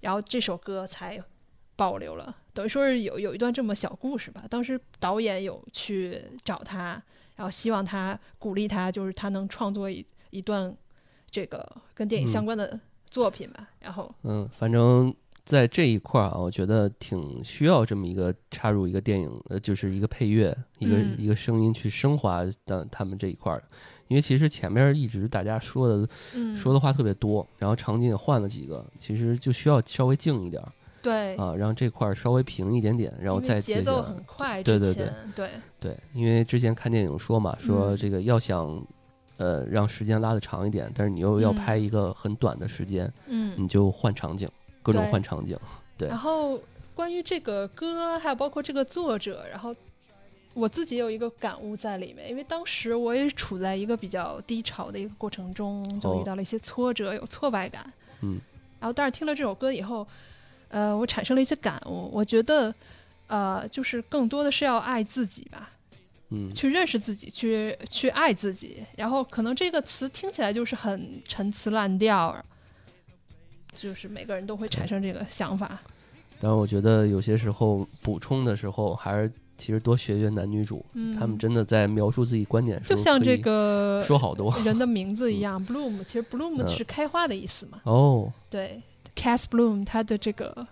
[0.00, 1.22] 然后这首歌才
[1.76, 4.42] 保留了，等于说是有有一段这么小故事吧。
[4.50, 7.00] 当时导演有去找他，
[7.36, 10.76] 然后希望他鼓励他，就是他能创作一一段
[11.30, 11.64] 这个
[11.94, 12.80] 跟电影相关的。
[13.14, 14.12] 作品吧，然后。
[14.24, 23.62] 嗯，反正在这一块儿啊，我觉得挺需要这么一个插入一个电影，呃，就是一个配乐，一个一个声音去升华的他们这一块儿，
[24.08, 26.08] 因为其实前面一直大家说的
[26.56, 30.60] 说的话特别多，然后场景也换了几个，其实就需要稍微静一点，
[31.00, 31.36] 对。
[31.36, 35.08] 啊，让这块儿稍微平一点点，然后再节奏很快，对对对。
[35.36, 35.50] 对。
[35.78, 38.84] 对，因为之前看电影说嘛，说这个要想。
[39.36, 44.48] 呃，让时间拉的长一点，但是你又要拍一个很短的时间，嗯，你就换场景，
[44.82, 45.58] 各种换场景，
[45.98, 46.08] 对。
[46.08, 46.60] 然后
[46.94, 49.74] 关于这个歌，还有包括这个作者，然后
[50.54, 58.40] 我自己有一个感悟在里面，因为当时我也处在一个比较低潮的一个过程中，就遇到了一些挫折，有挫败感，嗯。
[58.80, 60.06] 然后，但是听了这首歌以后，
[60.68, 62.72] 呃，我产生了一些感悟，我觉得，
[63.26, 65.70] 呃，就是更多的是要爱自己吧。
[66.34, 68.82] 嗯，去认识自己，去去爱自己。
[68.96, 72.36] 然后可能这个词听起来就是很陈词滥调，
[73.74, 75.80] 就是每个人都会产生这个想法。
[76.40, 87.80] 但是我觉得有些时候补充的时候，还是其实多学学男女主，嗯，他们真的在描述自己观点时候，就像这个 说好多人的名字 一样，Bloom，其实 Bloom 嗯是开花的意思嘛。
[87.84, 88.82] 哦，对
[89.16, 90.66] ，Cass Bloom，它的这个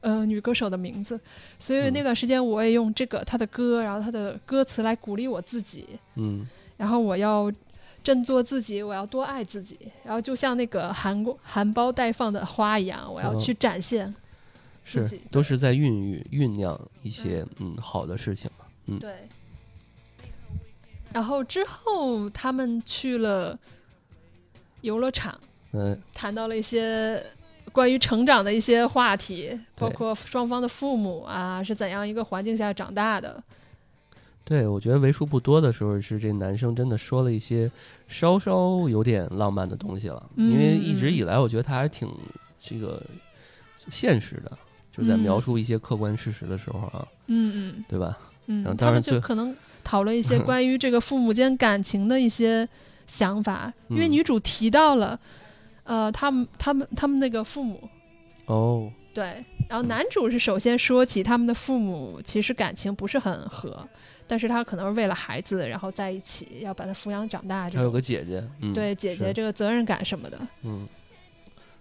[0.00, 1.18] 呃女歌手的名字，
[1.58, 1.92] 所以嗯。
[1.92, 6.46] 那段时间我也用这个她的歌，然后她的歌词来鼓励我自己，嗯。
[6.76, 7.50] 然后我要
[8.02, 14.14] 振作自己，我要多爱自己，然后就像那个含过含苞待放的花一样，我要哦去展现
[14.84, 18.98] 自是，都是在孕育酝酿一些嗯好的事情嘛，嗯。
[18.98, 19.12] 对。
[21.12, 23.58] 然后之后他们去了
[24.82, 25.40] 游乐场，
[25.72, 27.20] 嗯谈到了一些
[27.76, 33.42] 关于成长的一些话题，包括双方的父母啊是怎样一个环境下长大的。
[34.42, 37.70] 对，我觉得为数不多的时候是这男生真的说了一些
[38.08, 42.08] 稍稍有点浪漫的东西了，嗯因为一直以来我觉得他还挺
[42.62, 43.02] 这个
[43.90, 44.50] 现实的，
[44.90, 48.16] 就是在嗯描述一些客观事实的时候啊，嗯嗯对吧？
[48.46, 52.66] 嗯，然后他们当然就可能讨论一些 关于这个父母间感情的一些
[53.06, 55.18] 想法，因为嗯女主提到了，
[55.86, 57.88] 呃，他们他们他们那个父母。
[58.46, 63.84] 哦，对，然后男主是首先说起他们的父母其实感情不是很和，
[64.26, 67.90] 但是他可能是为了孩子然后在一起，要把他抚养长大这还有。
[67.90, 70.86] 个姐姐，嗯，对姐姐这个责任感什么的，嗯，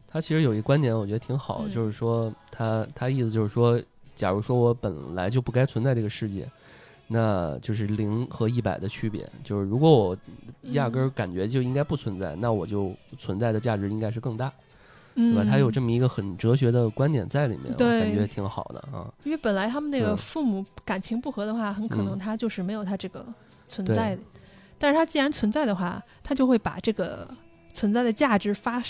[0.08, 3.80] 他其实有一观点，我觉得挺好，嗯就是说他他意思就是说，
[4.16, 6.50] 假如说我本来就不该存在这个世界，
[7.08, 10.18] 那就是零和一百的区别，就是如果我
[10.74, 14.50] 压根儿感觉就应该不存在，那我就存在的价值应该是更大，
[15.14, 15.44] 对嗯，吧？
[15.44, 19.14] 他有这么一个很哲学的观点在里面，我对感觉挺好的啊。
[19.24, 20.18] 因为本来他们那个嗯。
[20.18, 22.20] 父母感情不和的话，很可能嗯。
[22.20, 23.26] 他就是没有他这个
[23.68, 24.22] 存在的，
[24.80, 27.30] 但是他既然存在的话，他就会把这个
[27.72, 28.82] 存在的价值发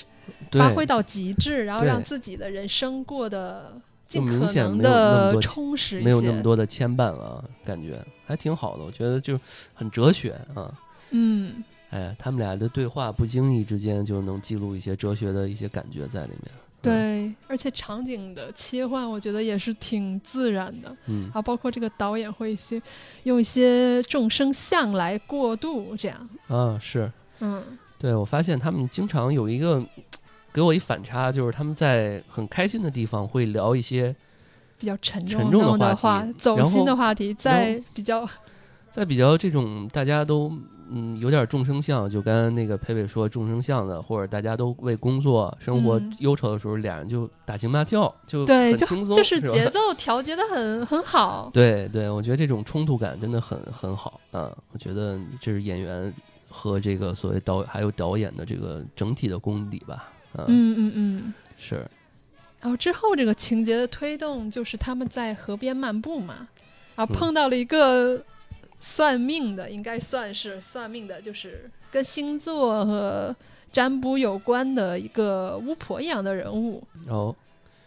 [0.51, 9.39] 发挥到极致，然后让自己的人生过得就尽可能明显的充实没有那么多的牵绊啊，感觉还挺好的，我觉得就
[9.73, 10.71] 很哲学啊。
[11.11, 11.63] 嗯。
[11.91, 16.51] 哎，他们俩的对话不经意之间就能记录一些哲学的一些感觉在里面。
[16.81, 20.93] 嗯，对，而且场景的切换，我觉得也是挺自然的。
[21.05, 22.81] 嗯，啊，包括这个导演会一些
[23.23, 26.29] 用一些众生相来过渡，这样。
[26.47, 27.63] 啊，是嗯
[27.97, 29.81] 对我发现他们经常有一个
[30.55, 34.15] 给我一反差，就是他们在很开心的地方会聊一些，
[34.79, 38.25] 比较沉沉重的重的话题走心的话题，在比较
[38.89, 40.49] 在比较这种大家都
[40.89, 51.49] 嗯有点众生相，就跟那个佩佩说众生相的，或者大家都为工作生活嗯忧愁的时候，俩人就打情骂俏，就对，就很轻松，就是节奏调节的很很好。
[51.51, 54.49] 对对，我觉得这种冲突感真的很很好啊！
[54.71, 56.13] 我觉得这是演员
[56.49, 60.11] 和这个所谓导还有导演的这个整体的功底吧。
[60.38, 61.34] 啊、嗯嗯嗯。
[61.58, 61.76] 是，
[62.62, 66.48] 然后之后这个情节的推动就是他们在河边漫步嘛，
[66.95, 67.15] 然后嗯。
[67.15, 68.24] 碰到了一个
[68.80, 73.36] 算命的，应该算是算命的，就是跟星座和
[73.71, 76.86] 占卜有关的一个巫婆一样的人物。
[77.06, 77.36] 然后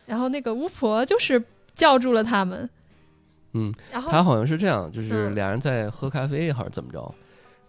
[0.07, 1.43] 然后那个巫婆就是
[1.75, 2.69] 叫住了他们，
[3.53, 5.35] 嗯，然后他好像是这样，就是嗯。
[5.35, 7.15] 俩人在喝咖啡还是怎么着，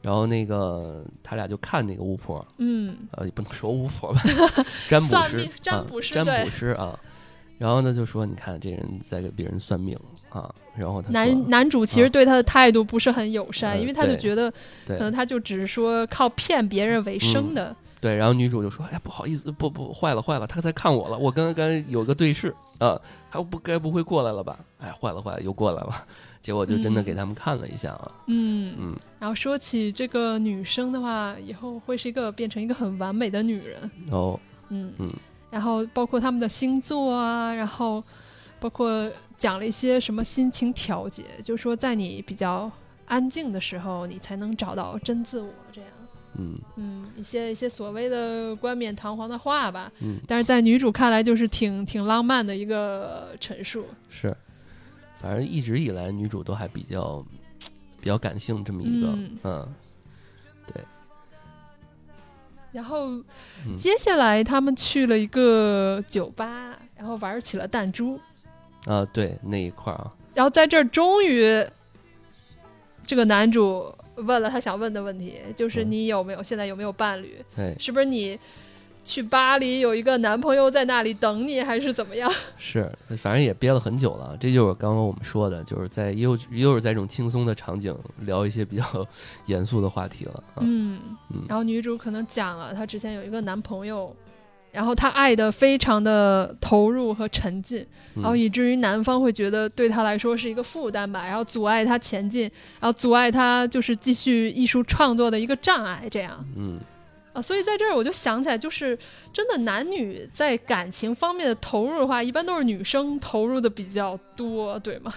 [0.02, 4.22] 然后那个他俩就看那个巫婆，嗯呃，也不能说巫婆吧，
[4.88, 7.00] 占卜师，占卜师啊、占卜师啊。
[7.58, 9.94] 然后呢，就说你看这人在给别人算命
[10.30, 14.50] 啊，然后他男男主其实啊对他的态度不是很友善，嗯因为他就觉得
[14.88, 22.98] 可能他就只是说靠骗别人为生的，对，然后女主就说：“哎呀，不好意思，不不，坏了坏了，他在看我了，我刚刚有个对视啊，
[23.30, 24.58] 他不该不会过来了吧？
[24.80, 26.06] 哎，坏了坏了，又过来了。
[26.42, 27.04] 结果就真的嗯。
[27.04, 28.96] 给他们看了一下啊，嗯嗯。
[29.20, 34.92] 然后说起这个女生的话，以后会是一个变成一个很完美的女人，哦，嗯。
[35.00, 35.14] 嗯。
[35.52, 38.04] 然后包括他们的星座啊，然后
[38.60, 42.72] 包括讲了一些什么心情调节，就是说在你比较
[43.06, 45.90] 安静的时候，你才能找到真自我，这样。
[46.38, 46.56] 嗯。
[46.78, 53.86] 嗯，一些一些所谓的冠冕堂皇的话吧，嗯，但是在女主看来就是挺挺浪漫的一个陈述。
[54.08, 54.36] 是，
[55.20, 57.24] 反正一直以来女主都还比较
[58.00, 59.40] 比较感性这么一个，嗯。
[59.44, 59.68] 嗯。
[62.72, 63.10] 然后
[63.66, 63.76] 嗯。
[63.78, 68.20] 接下来他们去了一个酒吧，然后玩起了弹珠，
[68.86, 71.66] 啊，对那一块儿啊，然后在这儿终于，
[73.06, 75.92] 这个男主问了他想问的问题，就是嗯。
[75.92, 77.44] 你有没有现在有没有伴侣？
[77.58, 78.40] 哎，是不是你
[79.10, 82.32] 去巴黎有一个男朋友在那里等你，还是怎么样？
[82.58, 82.88] 是，
[83.18, 84.38] 反正也憋了很久了。
[84.40, 88.84] 这就是刚刚我们说的，就是在又又是在这种轻松的场景聊一些比较
[89.48, 90.44] 严肃的话题了。
[90.58, 91.00] 嗯
[91.34, 91.44] 嗯。
[91.50, 94.16] 然后女主可能讲了她之前有一个男朋友，
[94.72, 97.84] 然后她爱的非常的投入和沉浸，
[98.14, 102.44] 然后以至于男方会觉得对她来说是一个负担吧，然后阻碍她前进，
[102.80, 106.46] 然后阻碍她就是继续艺术创作的一个障碍，这样。
[106.56, 106.80] 嗯。
[107.32, 108.98] 啊，所以在这儿我就想起来，就是
[109.32, 115.14] 真的男女在感情方面的投入的话，一般都是女生投入的比较多，对吗？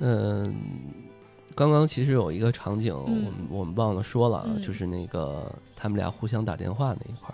[0.00, 0.52] 嗯，
[1.54, 7.32] 刚刚其实有一个场景，我们我们忘了说了，就是那个他们俩互相打电话那一块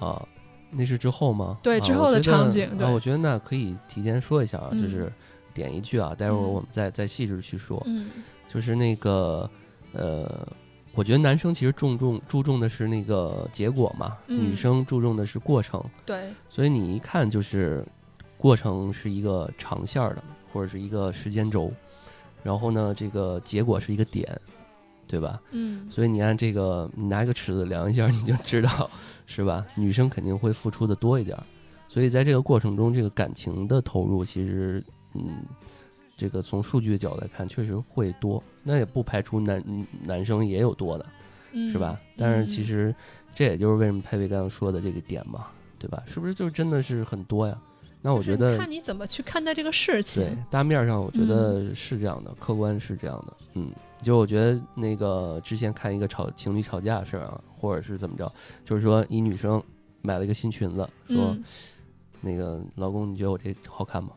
[0.00, 0.28] 儿啊，
[0.70, 1.58] 那是之后吗？
[1.62, 2.66] 对，之后的场景。
[2.80, 5.12] 啊，我觉得那可以提前说一下啊，就是
[5.52, 7.82] 点一句啊，待会儿我们再再细致去说。
[7.84, 8.08] 嗯，
[8.48, 9.50] 就是那个
[9.92, 10.48] 呃。
[10.98, 15.80] 我觉得男生其实注重注重的是那个结果嘛，女生注重的是过程。
[16.04, 17.86] 对，所以你一看就是
[18.36, 21.72] 过程是一个长线的，或者是一个时间轴，
[22.42, 24.26] 然后呢，这个结果是一个点，
[25.06, 25.40] 对吧？
[25.52, 25.88] 嗯。
[25.88, 28.90] 所以你按这个，你拿一个尺子量一下，你就知道
[29.24, 29.64] 是吧？
[29.76, 31.38] 女生肯定会付出的多一点，
[31.88, 34.84] 所以在这个过程中，这个感情的投入其实，
[35.14, 35.44] 嗯。
[36.18, 41.06] 这个从数据的角度来看，确实会多，那也不排除男男生也有多的，
[41.72, 41.98] 是吧？
[42.16, 42.92] 但是其实
[43.36, 45.46] 这也就是为什么佩佩刚刚说的这个点嘛，
[45.78, 46.02] 对吧？
[46.06, 47.56] 是不是就真的是很多呀？
[48.02, 50.22] 那我觉得看你怎么去看待这个事情。
[50.22, 53.36] 对，大面上我觉得是这样的，客观是这样的。
[53.54, 53.70] 嗯，
[54.02, 58.32] 就我觉得那个之前看一个吵情侣吵架的事儿啊，或者是怎么着，
[58.64, 59.62] 就是说一女生
[60.02, 61.36] 买了一个新裙子，说
[62.20, 64.10] 那个老公你觉得我这好看吗？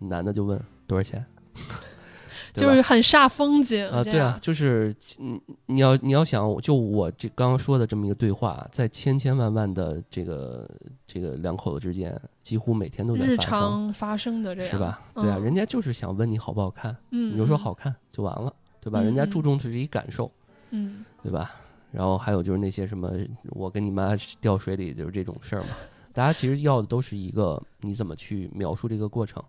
[0.00, 0.06] 啊？
[0.06, 1.24] 男的就问多少钱，
[2.54, 4.02] 就是很煞风景啊！
[4.02, 10.68] 对啊，就是你你要你要想，就我这刚刚说的这么一个对话，在千千万万的这个
[11.06, 15.00] 这个两口子之间，几乎每天都在日常发生的这样是吧？
[15.14, 19.00] 对啊，人家就是想问你好不好看，嗯，你就说好看就完了，对吧？
[19.00, 20.30] 人家注重的是一感受，
[20.70, 21.52] 嗯，对吧？
[21.90, 23.10] 然后还有就是那些什么
[23.50, 25.68] 我跟你妈掉水里就是这种事儿嘛，
[26.12, 29.42] 大家其实要的都是一个你怎么去描述这个过程。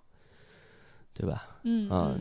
[1.20, 1.44] 对吧？
[1.64, 2.16] 嗯啊，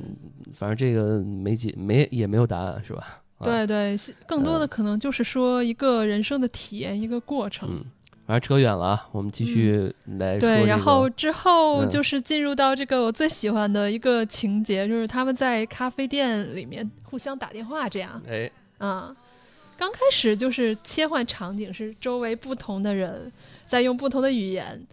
[0.53, 3.23] 反正这个没解没也没有答案，是吧？
[3.41, 3.97] 对对，
[4.27, 7.69] 更多的可能就是说一个人生的体验，一个过程。
[7.71, 7.85] 嗯，
[8.27, 10.41] 反正扯远了啊，我们继续来说。
[10.41, 18.21] 对，然后之后就是进入到这个我最喜欢的一个情节，就是他们在咖啡店里面互相打电话，这样。
[18.29, 19.15] 哎，啊，
[19.77, 23.33] 刚开始就是切换场景，是周围不同的人
[23.65, 24.85] 在用不同的语言，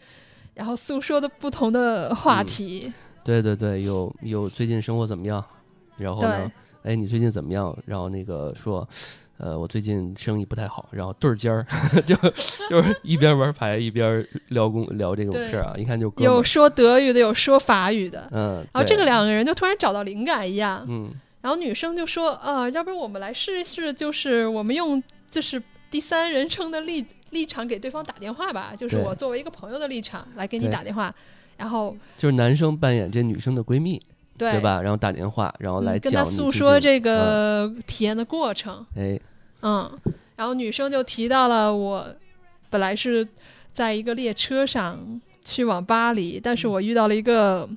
[0.53, 2.93] 然后诉说的不同的话题。
[3.25, 5.43] 对对对，有有最近生活怎么样？
[5.97, 6.51] 然后呢？
[6.83, 7.75] 哎，你最近怎么样？
[7.85, 8.87] 然后那个说，
[9.39, 10.87] 呃，我最近生意不太好。
[10.91, 11.65] 然后对儿尖儿，
[12.05, 12.15] 就
[12.69, 18.29] 就是一边玩牌一边聊工聊这种事儿啊，一看就有说德语的，有说法语的。
[18.31, 20.85] 嗯，然后这个两个人就突然找到灵感一样。
[20.87, 21.11] 嗯，
[21.41, 25.01] 然后女生就说，呃，要不然我们来试一试，就是我们用
[25.31, 25.59] 就是
[25.89, 31.13] 第三人称的立立场给对方打电话吧，就是我作为一个朋友的立场来给你打电话。
[31.57, 33.97] 然后就是男生扮演这女生的闺蜜，
[34.37, 34.81] 对对吧？
[34.81, 38.85] 然后打电话，然后来跟她诉说这个体验的过程。
[38.97, 39.17] 哎，
[39.61, 39.89] 嗯，
[40.35, 42.05] 然后女生就提到了我
[42.69, 43.25] 本来是
[43.73, 47.69] 在一个列车上去往巴黎，但是我遇到了一个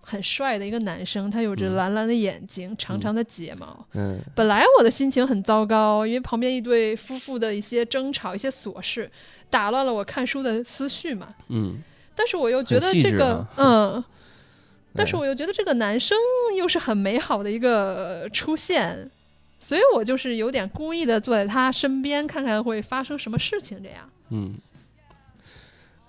[0.00, 3.86] 很帅的一个男生，他有着蓝蓝的眼睛，长长的睫毛。
[3.92, 9.10] 嗯，本来我的心情很糟糕，因为旁边一对夫妇的一些争吵、一些琐事，
[9.48, 11.34] 打乱了我看书的思绪嘛。
[11.48, 11.82] 嗯。
[12.12, 14.04] 但是我又觉得这个，嗯，
[14.94, 16.18] 但是我又觉得这个男生
[16.54, 19.10] 又是很美好的一个出现，
[19.58, 23.82] 所以我就是有点故意的坐在他身边，看看会发生什么事情。
[23.82, 24.54] 这样，嗯，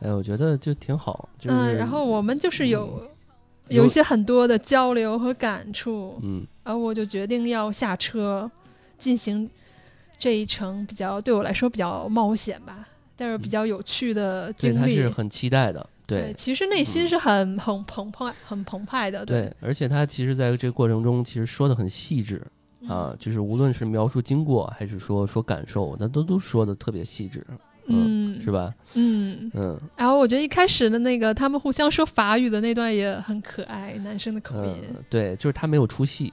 [0.02, 1.30] 哎，我觉得就挺好。
[1.46, 3.10] 嗯，然后我们就是有
[3.72, 8.50] 有一些很多的交流和感触，嗯，然后我就决定要下车
[9.00, 9.50] 进行
[10.20, 15.88] 这一程比较对我来说比较冒险吧，但是比较有趣的经历，是很期待的。
[16.06, 19.26] 对，其实内心是很很澎湃、很澎湃的。
[19.26, 22.42] 对，而且他其实在这个过程中，其实说的很细致
[22.88, 27.46] 啊，就是无论是描述经过，还是说说感受，他都都说的特别细致，
[27.94, 28.74] 嗯，是吧？
[28.94, 29.80] 嗯嗯。
[29.96, 34.76] 然后我觉得一开始的那个他们互相说法语的那段也很可爱，男生的口音。
[35.10, 36.32] 对，就是他没有出戏，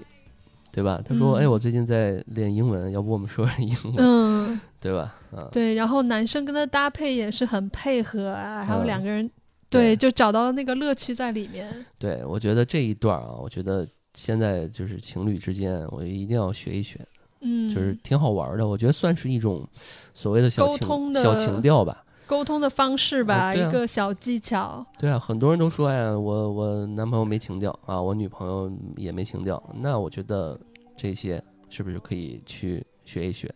[0.72, 1.00] 对吧？
[1.04, 5.14] 他说：“哎，我最近在练英文，要不我们说英文？”嗯， 对吧？
[5.32, 5.74] 嗯，对。
[5.74, 9.30] 然后男生跟他搭配也是很配合啊，还有两个人。
[9.70, 11.68] 对，就找到那个乐趣在里面。
[11.98, 16.98] 对，我觉得这一段啊，我觉得现在就是情侣之间，我一定要学一学
[17.40, 18.66] 嗯，就是挺好玩的。
[18.66, 19.66] 我觉得算是一种
[20.14, 22.04] 所谓的小情沟通的小情调吧。
[22.26, 24.84] 沟通的方式吧，啊啊一个小技巧。
[24.98, 29.62] 对啊，很多人都说，哎呀，我我男朋友没情调啊，我女朋友也没情调。
[29.80, 30.58] 那我觉得
[30.96, 33.50] 这些是不是可以去学一学？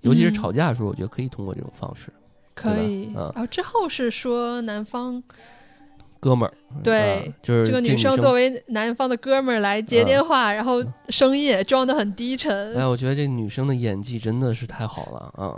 [0.00, 2.10] 尤其是嗯吵架的时候，我觉得可以通过这种方式。
[2.54, 5.22] 可以，嗯然后之后是说男方
[6.20, 6.52] 哥们儿，
[6.84, 12.76] 对啊就是这个女女生作为男方的哥们儿来接电话，然后声音也装得很低沉。
[12.76, 15.56] 哎，我觉得这女生的演技真的是太好了啊，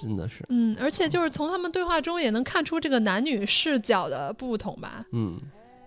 [0.00, 5.04] 真的是，嗯，而且就是从他们对话中也能看出这个男女视角的不同吧。
[5.12, 5.40] 嗯，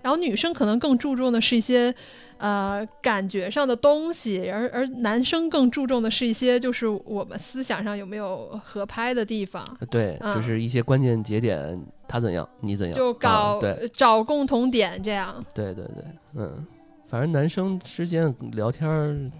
[0.04, 1.94] 然后女生可能更注重的是一些，
[2.38, 10.36] 呃，感觉上的东西，而而男生更注重的是一些就是我们思想上有没有合拍的地方，对，嗯。
[10.36, 13.90] 就是一些关键节点，他怎样，你怎样，就搞、啊、对。
[13.94, 15.42] 找共同点这样。
[15.56, 16.04] 对对对，
[16.36, 16.68] 嗯，
[17.08, 19.32] 反正男生之间聊天儿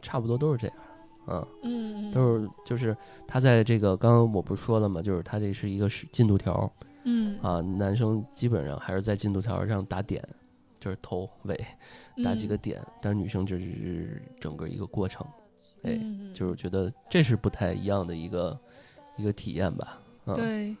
[0.00, 0.76] 差不多都是这样，
[1.26, 2.96] 啊，嗯，都是就是
[3.26, 5.02] 他在这个刚刚我不是说了嘛？
[5.02, 6.70] 就是他这是一个是进度条
[7.04, 7.38] 嗯。
[7.40, 10.22] 啊，男生基本上还是在进度条上打点，
[10.80, 11.58] 就是头尾
[12.22, 15.26] 打几个嗯点，但是女生就是整个一个过程，
[15.82, 18.58] 哎，嗯就是我觉得这是不太一样的一个
[19.16, 20.76] 一个体验吧，嗯，对，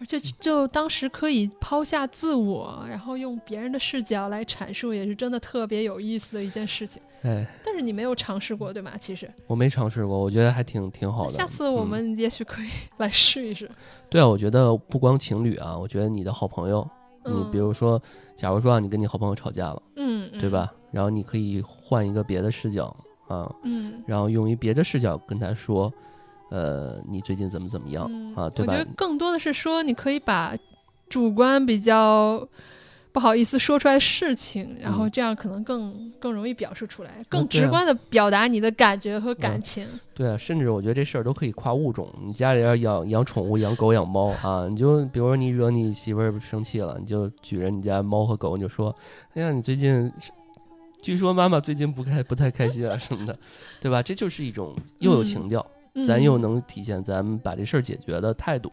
[0.00, 7.02] 而且就就当时可以抛下自我，然后用别人的视角来阐述，也是真的特别有意思的一件事情。
[7.22, 8.92] 哎，但是你没有尝试过，对吗？
[9.00, 11.30] 其实，我没尝试过，我觉得还挺挺好的。
[11.30, 12.68] 下次我嗯们也许可以
[12.98, 13.68] 来试一试。
[14.08, 16.88] 对啊，我觉得不光情侣啊，我觉得你的好朋友，
[17.24, 18.00] 你嗯，比如说，
[18.36, 20.48] 假如说啊，你跟你好朋友吵架了，嗯，嗯对？
[20.48, 20.72] 吧？
[20.92, 22.96] 然后你可以换一个别的视角
[23.26, 24.00] 啊，嗯。
[24.06, 25.92] 然后用一别的视角跟他说，
[26.50, 28.84] 呃，你最近怎么怎么样嗯啊，对吧我觉？
[28.84, 30.54] 得更多的是说，你可以把
[31.08, 32.46] 主观比较
[33.12, 39.86] 不好意思说出来的事情，然后嗯这样可能更更容易表述出来，更直观的表达你的感觉和感情。
[40.14, 42.08] 对啊，甚至我觉得这事儿都可以跨物种。
[42.20, 48.94] 你家里要养养宠物，养狗养猫 啊，你就比如说你惹你媳妇儿生气了，你就举着你家猫和狗，你就说，
[49.34, 50.10] 哎呀，你最近。
[51.00, 53.38] 据说妈妈最近不开不太开心啊什么的，
[53.80, 54.02] 对吧？
[54.02, 58.72] 这就是一种又有情调，嗯咱又能体现咱们把这事儿解决的态度，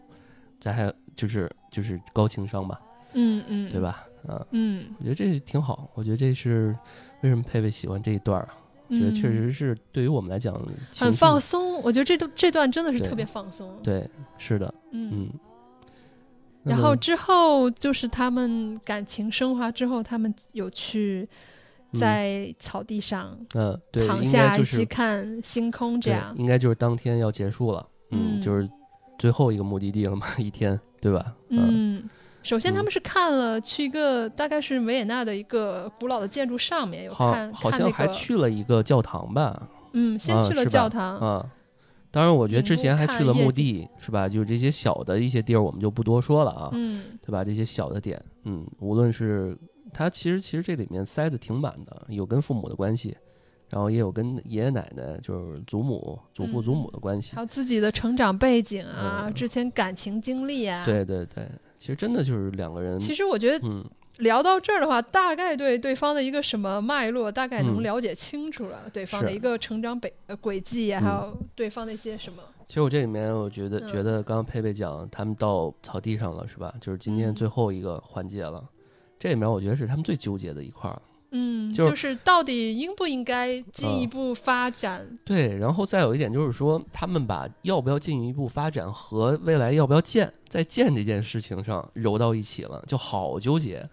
[0.60, 2.80] 咱还就是就是高情商吧，
[3.14, 3.80] 嗯嗯，对？
[3.80, 4.06] 吧？
[4.26, 6.76] 啊，嗯，我觉得这挺好，我觉得这是
[7.22, 8.54] 为什么佩佩喜欢这一段儿啊？
[8.88, 10.54] 我觉得确实是对于我们来讲
[10.92, 11.80] 情很放松。
[11.82, 14.08] 我觉得这段这段真的是特别放松。，对，
[14.38, 15.10] 是的，嗯。
[15.12, 15.30] 嗯。
[16.64, 21.28] 然后之后就是他们感情升华之后，他们有去嗯
[21.98, 26.34] 在草地上嗯，对，躺下一起该就是看星空，这样。
[26.36, 28.68] 应该就是当天要结束了，嗯，嗯就是
[29.18, 31.34] 最后一个目的地了嘛， 一天，对吧？
[31.50, 32.08] 嗯，
[32.42, 39.68] 首先他嗯们是看了去一个大概是维也纳的一个古老的建筑上面有看，好像还去了一个教堂吧？
[39.92, 41.50] 嗯，先去了教堂，嗯，
[42.10, 44.28] 当然，我觉得之前还去了墓地，是吧？
[44.28, 47.42] 就是这些小的一些地儿，我们就不多说了啊，嗯对吧？
[47.42, 49.56] 这些小的点，嗯，无论是
[49.92, 53.16] 它其实其实这里面塞的挺满的，有跟父母的关系，
[53.68, 57.40] 然后也有跟爷爷奶奶，就是祖母、祖父、祖母的关系还。
[57.40, 63.84] 有自己的成长背景啊，嗯之前感情经历啊。，对对对，其实真的就是两个人，其实我觉得嗯，
[64.18, 72.42] 聊到这儿的话，大概对对方的一个什么脉络，大概能嗯了解清楚了，对方的一个成长轨呃轨迹还有对方的一些什么。
[72.66, 76.74] 其实我这里面我觉得嗯觉得刚刚佩佩讲他们到草地上了，是吧？
[76.80, 78.68] 就是今天嗯最后一个环节了，
[79.18, 81.00] 这里面我觉得是他们最纠结的一块儿。
[81.32, 85.06] 嗯，就就是到底应不应该进一步发展？
[85.24, 93.86] 对，然后再有一点就是说，他们把要不要进一步发展和未来要不要建，在建这件事情上揉到一起了，就好纠结。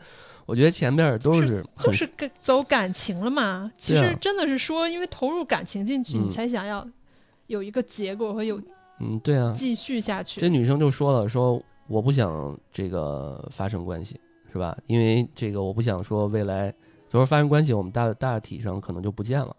[0.45, 3.71] 我觉得前面都是很就是跟走感情了嘛。
[3.78, 6.88] 其实真的是说，因为投入感情进去，嗯你才想要
[7.47, 8.61] 有一个结果和有
[8.99, 10.39] 嗯，对啊，继续下去。
[10.39, 14.19] 这女生就说了，说我不想这个发生关系，
[14.54, 14.78] 是吧？
[14.86, 16.72] 因为这个我不想说未来，
[17.12, 19.56] 就是发生关系，我们大大体上可能就不见了。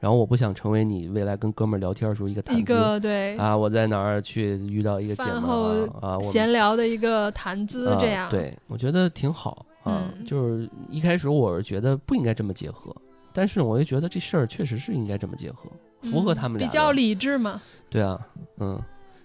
[0.00, 8.30] 然后我不想成为你未来跟哥们儿聊天的时候一个谈资一资个对啊，我在哪儿去遇到一个姐们饭后儿啊闲聊的一个谈资，这样、啊。
[8.30, 10.08] 对，我觉得挺好啊。
[10.16, 12.94] 嗯就是一开始我是觉得不应该这么结合，
[13.32, 15.68] 但是我又觉得这事儿确实是应该这么结合，
[16.04, 17.60] 符合嗯他们俩的、比较理智嘛。
[17.90, 18.18] 对啊，
[18.58, 18.80] 嗯，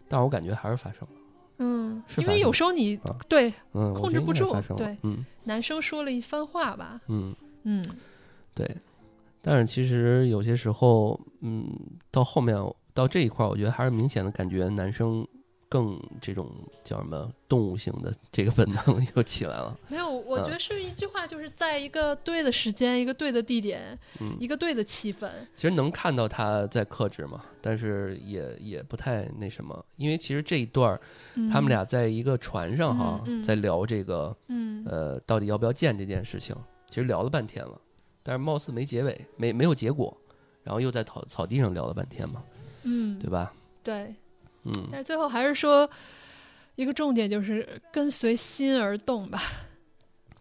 [0.10, 1.08] 但是我感觉还是发生了，
[1.58, 7.84] 嗯，因为有时候你、啊对嗯，控制不住对嗯男生说了一番话吧，嗯，嗯
[8.54, 8.70] 对。
[9.42, 11.70] 但是其实有些时候，嗯，
[12.10, 12.56] 到后面
[12.94, 15.26] 到这一块儿，我觉得还是明显的感觉男生
[15.74, 16.52] 更这种
[16.84, 19.76] 叫什么动物性的这个本能 又起来了。
[19.88, 23.98] 没有，我觉得是一句话，就是在一个对的时间、一个对的地点、
[24.40, 25.28] 一个对的气氛。
[25.56, 31.02] 其实能看到他在克制嘛，但是也也不太那什么，因为其实这一段儿，
[31.52, 34.38] 他们俩在一个船上哈，在聊这个，
[34.86, 36.56] 呃，到底要不要见这件事情，
[36.88, 37.82] 其实聊了半天了，
[38.22, 40.16] 但是貌似没结尾，没没有结果，
[40.62, 42.44] 然后又在草草地上聊了半天嘛，
[42.84, 43.52] 嗯，对吧？
[43.82, 44.14] 对。
[44.66, 45.90] 嗯，但是最后还是说，
[46.76, 49.42] 一个重点就是跟随心而动吧。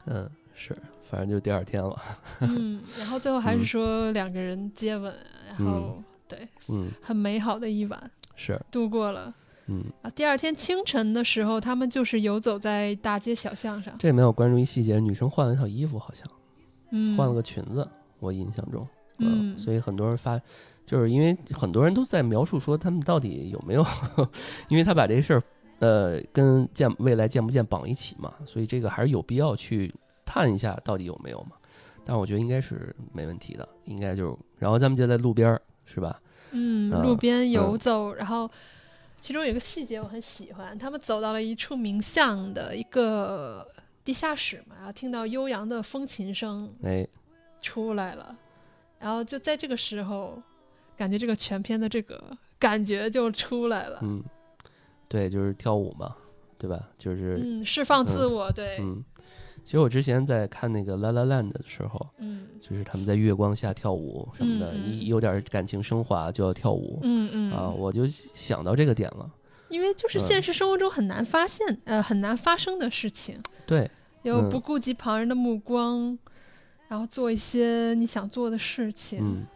[0.07, 0.77] 嗯，是，
[1.11, 2.01] 反正就第二天了。
[2.41, 5.15] 嗯，然后最后还是说两个人接吻，
[5.49, 9.35] 然后对，嗯，很美好的一晚是度过了。
[9.67, 13.95] 嗯啊，第二天清晨的时候，他们就是游走在大街小巷上。
[13.99, 16.27] 这没有关注一细节，女生换了一套衣服，好像，
[16.91, 18.87] 嗯，换了个裙子，我印象中，
[19.19, 20.41] 嗯，所以很多人发。
[20.85, 23.87] 就是因为很多人都在描述说他们到底有没有，
[24.69, 25.43] 因为他把这事儿，
[25.79, 29.95] 呃，跟见未来见不见绑一起嘛，所以这个还是有必要去
[30.27, 31.53] 探一下到底有没有嘛。
[32.05, 36.21] 但我觉得应该是没问题的，应该就然后咱们就在路边儿，是吧？
[36.51, 38.51] 嗯，路边游走，然后
[39.21, 43.67] 其中有一个细节我很喜欢，他们走到了一处名巷的一个
[44.05, 47.07] 地下室嘛，然后听到悠扬的风琴声，哎，
[47.63, 48.37] 出来了，
[49.03, 50.41] 然后就在这个时候。
[50.95, 52.23] 感觉这个全片的这个
[52.61, 53.99] 感觉就出来了。
[54.03, 54.23] 嗯，
[55.09, 56.15] 对，就是跳舞嘛，
[56.59, 56.91] 对吧？
[56.97, 58.53] 就是嗯，释放自我。
[58.53, 59.03] 对，嗯。
[59.65, 67.01] 其实我之前在看那个《La La Land》的时候，嗯，就是他们在月光下跳舞什么的，一有点感情升华就要跳舞。
[67.03, 67.53] 嗯嗯。
[67.53, 69.29] 啊，我就想到这个点了。
[69.71, 73.43] 因为就是现实生活中很难发现，呃，很难发生的事情。
[73.67, 73.91] 对。
[74.23, 76.17] 又不顾及旁人的目光，
[76.93, 79.19] 然后做一些你想做的事情。
[79.23, 79.47] 嗯。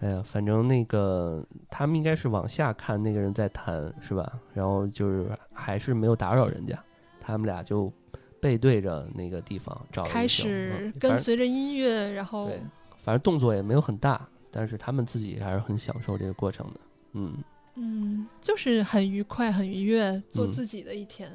[0.00, 1.40] 哎呀，反正那个
[1.70, 4.32] 他们应该是往下看那个人在弹，是吧？
[4.52, 6.76] 然后就是还是没有打扰人家，
[7.20, 7.92] 他们俩就
[8.40, 12.60] 背对着那个地方找开始跟随着音乐，然后对，
[13.04, 16.80] 反正动作也没有很大，但是他们自己还是很享受这个过程的。
[17.12, 17.38] 嗯
[17.76, 21.30] 嗯，就是很愉快、很愉悦，做自己的一天。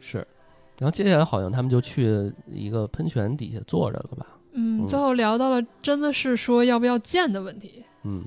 [0.00, 0.24] 是，
[0.78, 4.26] 然后接下来好像他们就去一个喷泉底下坐着了吧？
[4.52, 7.84] 嗯，最后聊到了真的是说要不要见的问题。
[8.02, 8.24] 嗯，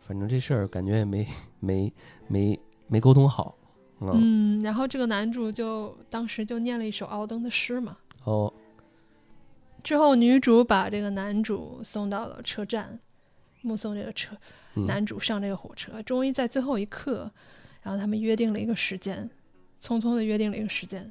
[0.00, 1.26] 反正这事儿感觉也没
[1.60, 1.92] 没
[2.26, 3.56] 没没沟通好。
[4.00, 7.96] 嗯，然后这个男主就当时就念了一首奥登的诗嘛。
[8.24, 8.52] 哦。
[9.82, 12.98] 之后女主把这个男主送到了车站，
[13.62, 14.36] 目送这个车
[14.86, 16.02] 男主上这个火车。
[16.02, 17.30] 终于在最后一刻，
[17.82, 19.28] 然后他们约定了一个时间，
[19.80, 21.10] 匆匆的约定了一个时间。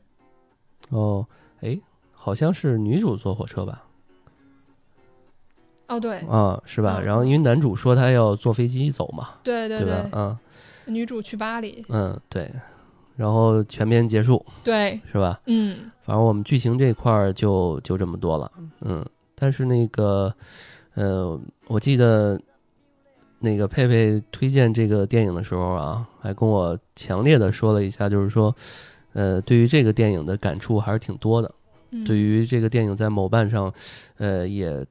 [0.90, 1.26] 哦，
[1.62, 1.80] 哎，
[2.12, 3.84] 好像是女主坐火车吧。
[5.88, 7.00] 哦，对，啊，是吧？
[7.00, 10.38] 然后因为男主说他要坐飞机走嘛，对对对，嗯，
[10.86, 12.52] 女主去巴黎，嗯，对，
[13.16, 15.40] 然后全篇结束，对，是吧？
[15.46, 18.52] 嗯，反正我们剧情这块儿就就这么多了，
[18.82, 20.34] 嗯，但是那个，
[20.96, 22.38] 呃，我记得
[23.40, 28.56] 那个佩佩推荐这个电影的时候啊，还跟我强烈的说了一下，就是说，
[29.14, 31.54] 呃，对于这个电影的感触还是挺多的，
[32.06, 33.74] 对于这个电影在某瓣上，
[34.18, 34.86] 呃，也。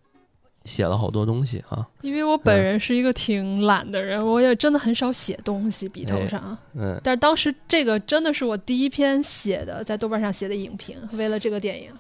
[0.67, 6.59] 写了好多东西啊，因为我本人是一个挺懒的人，我也真的很少写东西笔头上。
[6.75, 11.93] 嗯，但是当时这个真的是我第一篇写的，在豆瓣上写的影评，为了这个电影。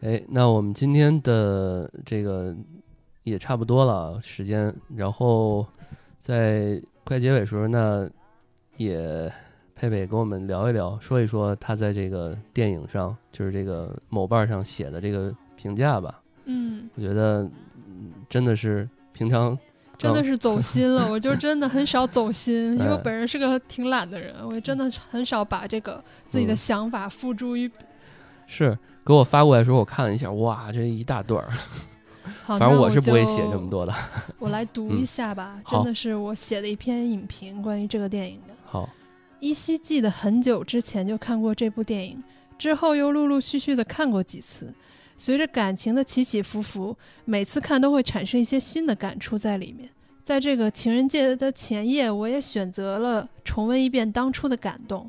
[0.00, 2.56] 哎，那我们今天的这个
[3.26, 5.66] 也差不多了时间，然后
[6.20, 8.08] 在快结尾时候，那
[8.76, 9.30] 也
[9.74, 16.20] 佩佩跟我们聊一聊，说一说他在这个电影上，就是这个某瓣上写的这个评价吧。
[16.44, 17.50] 嗯，我觉得
[18.28, 19.58] 真的是平常
[19.98, 21.10] 真的是走心了。
[21.10, 27.68] 我就 真的很少走心，因为我本人是个挺懒的人，我真的很少把这个自己的想法付诸于。
[28.46, 31.50] 是给我发过来的时候，我看了一下，哇，这一大段儿。
[32.44, 33.94] 好，反正我是不会写这么多的。
[34.38, 38.54] 我来读一下吧，真的是我写的一篇影评，关于这个电影的。
[38.64, 38.88] 好，
[39.40, 42.22] 依稀记得很久之前就看过这部电影，
[42.58, 44.72] 之后又陆陆续续的看过几次。
[45.18, 49.88] 随着感情的起起伏伏，每次看都会产生一些新的感触在里面。
[50.22, 55.08] 在这个情人节的前夜，我也选择了重温一遍当初的感动。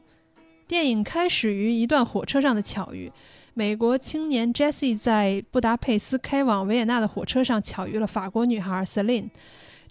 [0.66, 3.12] 电影开始于一段火车上的巧遇：
[3.58, 9.32] 美国青年 Jesse 在布达佩斯开往维也纳的火车上巧遇了法国女孩 Celine。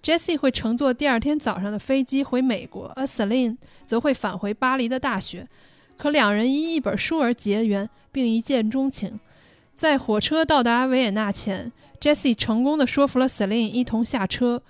[0.00, 5.48] Jesse 会乘坐第二天早上的飞机回美国，而 Celine 则会返回巴黎的大学。
[5.96, 9.18] 可两人因一本书而结缘，并一见钟情。
[9.74, 14.62] 在火车到达维也纳前，Jesse 成功的说服了 Celine 一同下车，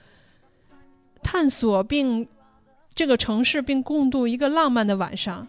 [1.23, 2.27] 探索并
[2.95, 5.47] 这个城市，并共度一个浪漫的晚上。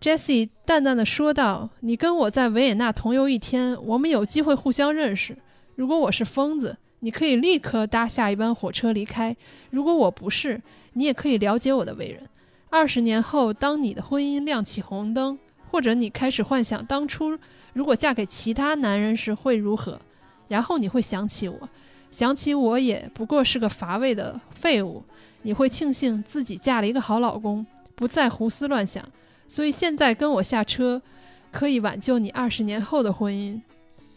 [0.00, 5.36] Jessie 淡淡的说道：“你跟我在维也纳同游一天，我们有机会互相认识。
[5.76, 9.34] 如果我是疯子，你可以立刻搭下一班火车离开；
[9.68, 10.58] 如果我不是，
[10.94, 12.22] 你也可以了解我的为人。
[12.70, 15.38] 二十年后，当你的婚姻亮起红灯，
[15.70, 17.38] 或者你开始幻想当初
[17.74, 20.00] 如果嫁给其他男人时会如何，
[20.48, 21.68] 然后你会想起我，
[22.10, 25.04] 想起我也不过是个乏味的废物。
[25.42, 29.06] 你会庆幸自己嫁了一个好老公，不再胡思乱想。”
[29.50, 31.02] 所以现在跟我下车，
[31.50, 33.60] 可以挽救你二十年后的婚姻。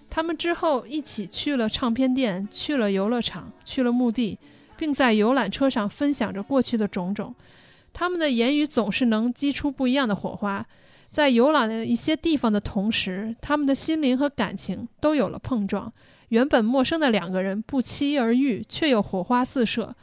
[0.08, 4.38] 他们之后一起去了唱片店，去了游乐场，去了墓地，
[4.78, 7.34] 并在游览车上分享着过去的种种。
[7.92, 10.64] 他们的言语总是能激出不一样的火花。
[11.10, 15.92] 在游览了一些地方的同时，他们的心灵和感情都有了碰撞。
[16.30, 19.96] 原本陌生的两个人不期而遇，却又火花四射；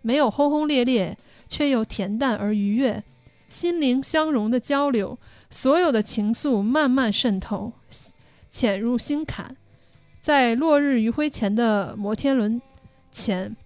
[0.00, 1.14] 没有轰轰烈烈，
[1.46, 3.04] 却又恬淡而愉悦。
[3.48, 5.18] 心灵相融的交流，
[5.50, 7.72] 所有的情愫慢慢渗透，
[8.50, 9.56] 潜入心坎。
[10.20, 12.60] 在落日余晖前的摩天轮
[13.10, 13.56] 前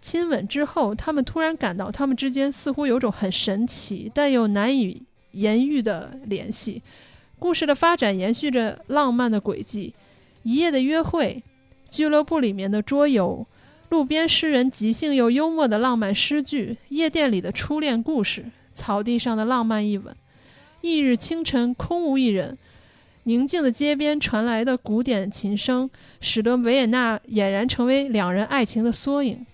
[0.00, 6.82] 亲吻之后，他们突然感到他们之间似乎有种很神奇但又难以言喻的联系。
[7.38, 9.94] 故事的发展延续着浪漫的轨迹：
[10.42, 11.42] 一夜的约会，
[11.88, 13.46] 俱乐部里面的桌游，
[13.90, 18.46] 路边诗人即兴又幽默的浪漫诗句，夜店里的初恋故事。
[18.74, 20.14] 草地上的浪漫一吻，
[20.80, 22.56] 翌日清晨空无一人，
[23.24, 25.88] 宁静的街边传来的古典琴声，
[26.20, 29.46] 使得维也纳俨然成为两人爱情的缩影。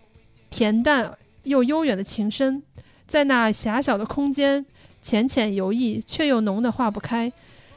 [0.51, 1.12] 恬淡
[1.43, 2.62] 又悠远的情深，
[3.07, 4.64] 在那狭小的空间
[5.03, 7.31] 浅浅游弋，却又浓得化不开，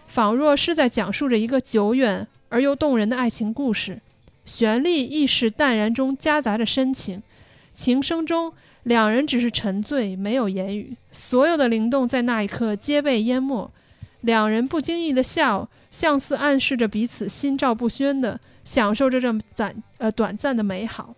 [0.08, 4.00] 仿若是在讲述着一个久远而又动人的爱情故事。
[4.46, 7.22] 旋律亦是淡然中夹杂着深情，
[7.74, 8.54] 琴声中。
[8.84, 13.72] 两人只是沉醉，没有言语，所有的灵动在那一刻皆被淹没。
[14.22, 21.16] 两人不经意的笑，像似暗示着彼此心照不宣的享受着这暂呃短暂的美好。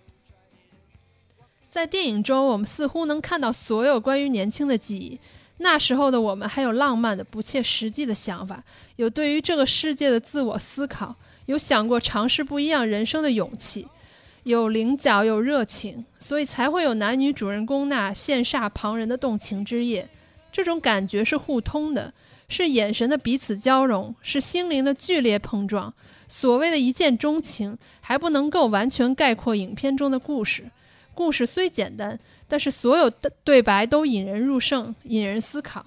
[1.70, 5.20] 在电影中，我们似乎能看到所有关于年轻的记忆。
[5.58, 8.64] 那时候的我们还有浪漫的、不切实际的想法，
[8.98, 13.88] 有对于这个世界的自我思考，有想过尝试不一样人生的勇气。
[14.44, 20.08] 有棱角，有热情，所以才会有男女主人公那羡煞旁人的动情之夜。
[20.52, 22.14] 这种感觉是互通的，
[22.48, 25.94] 是眼神的彼此交融，是心灵的剧烈碰撞。
[26.28, 30.66] 所谓的一见钟情，还不能够完全概括影片中的故事。
[31.16, 35.86] 故事虽简单，但是所有的对白都引人入胜，引人思考。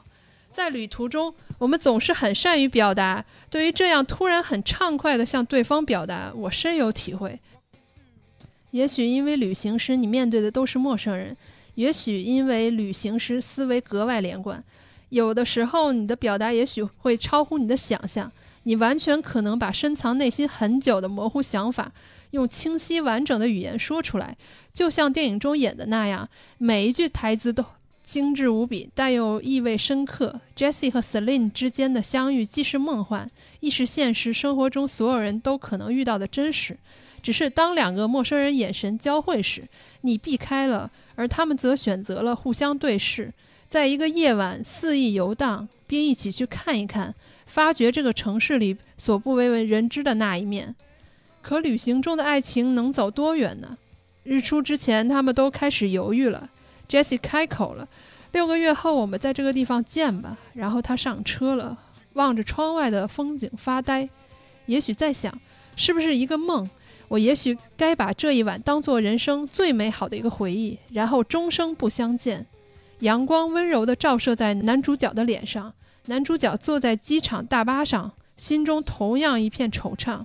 [0.51, 3.23] 在旅途中，我们总是很善于表达。
[3.51, 7.39] 对于这样突然很畅快地向对方表达，我深有体会。
[8.77, 11.35] 也许因为旅行时你面对的都是陌生人，
[11.77, 14.63] 也许因为旅行时思维格外连贯，
[15.09, 18.31] 有的时候你的表达也许会超乎你的想象，
[18.65, 21.91] 你完全可能把深藏内心很久的模糊想法
[22.33, 24.37] 用清晰完整的语言说出来，
[24.75, 27.65] 就像电影中演的那样，每一句台词都
[28.05, 30.39] 精致无比，但又意味深刻。
[30.55, 33.27] Jessie 和 Celine 之间的相遇既是梦幻，
[33.61, 36.77] 亦是现实生活中所有人都可能遇到的真实。
[37.27, 39.65] 只是当两个陌生人眼神交汇时，
[40.03, 43.33] 你避开了，而他们则选择了互相对视，
[43.69, 47.13] 在一个夜晚肆意游荡，并一起去看一看，
[47.45, 50.73] 发掘这个城市里所不为为人知的那一面。
[51.43, 53.77] 可旅行中的爱情能走多远呢？
[54.23, 56.49] 日出之前，他们都开始犹豫了。
[56.89, 57.89] Jesse 开口了
[58.31, 61.77] ：“六个月后，我们在这个地方见吧。”然后他上车了，
[62.13, 64.09] 望着窗外的风景发呆，
[64.67, 65.37] 也许在想，
[65.75, 66.71] 是不是一个梦。
[67.09, 72.47] 我也许该把这一晚当做人生最美好的一个回忆，然后终生不相见。
[73.01, 75.73] 阳光温柔地照射在男主角的脸上，
[76.07, 80.25] 男主角坐在机场大巴上，心中同样一片惆怅。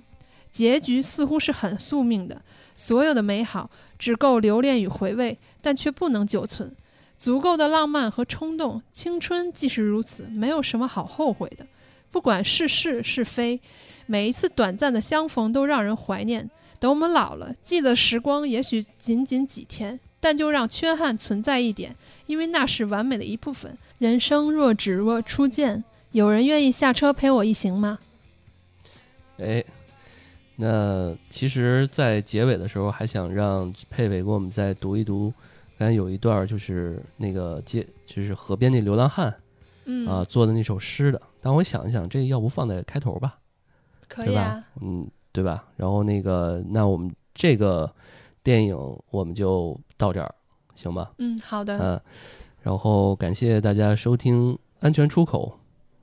[0.50, 2.42] 结局似乎是很宿命的，
[2.74, 6.74] 所有的美好只够留恋与回味，但却不能久存。
[7.16, 11.64] 足够的浪漫和冲动，青春既是如此，没有什么好后悔的。
[12.10, 13.60] 不管是是是非，
[14.06, 16.50] 每一次短暂的相逢都让人怀念。
[16.82, 21.94] 等我们老了，记得时光也许仅仅几天，但就让缺憾存在一点，
[22.26, 23.78] 因为那是完美的一部分。
[23.98, 28.00] 人生若只若初见，有人愿意下车陪我一行吗？
[29.38, 29.64] 哎，
[30.56, 35.32] 那其实，在结尾的时候，还想让佩佩给我们再读一读，
[35.78, 39.32] 刚才有一段就是那个街，就是河边那流浪汉，
[39.84, 41.22] 嗯啊做的那首诗的。
[41.40, 43.38] 但我想一想，这要不放在开头吧？
[44.08, 45.08] 可以啊，嗯。
[45.32, 45.64] 对吧？
[45.76, 47.90] 然后那个，那我们这个
[48.42, 48.76] 电影
[49.10, 50.34] 我们就到这儿，
[50.74, 51.10] 行吧？
[51.18, 51.78] 嗯，好的。
[51.78, 52.00] 嗯，
[52.60, 55.48] 然后感谢大家收听《安全出口》，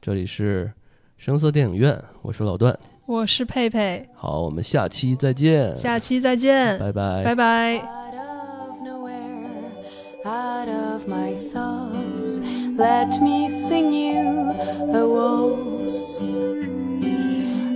[0.01, 0.71] 这里是
[1.17, 4.07] 声色电影院，我是老段，我是佩佩。
[4.15, 5.75] 好，我们下期再见。
[5.77, 7.99] 下期再见，拜拜，拜拜。
[10.25, 12.41] Out of my thoughts,
[12.77, 14.51] let me sing you
[14.93, 16.19] a waltz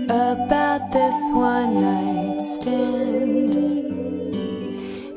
[0.09, 3.53] about this one night stand.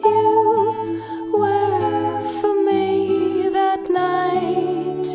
[0.05, 5.07] You were for me that night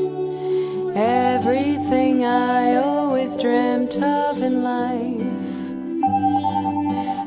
[0.96, 5.24] everything I always dreamt of in life,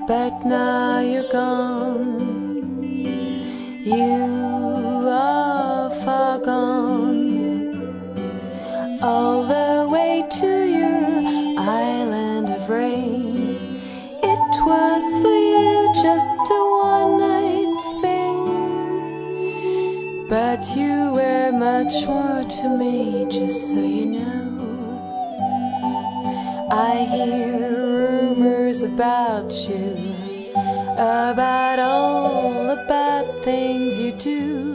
[0.06, 2.82] but now you're gone.
[3.84, 7.80] You are far gone,
[9.02, 9.44] all
[20.34, 24.50] but you were much more to me, just so you know.
[26.72, 27.56] I hear
[28.00, 29.94] rumors about you
[30.94, 34.74] about all the bad things you do.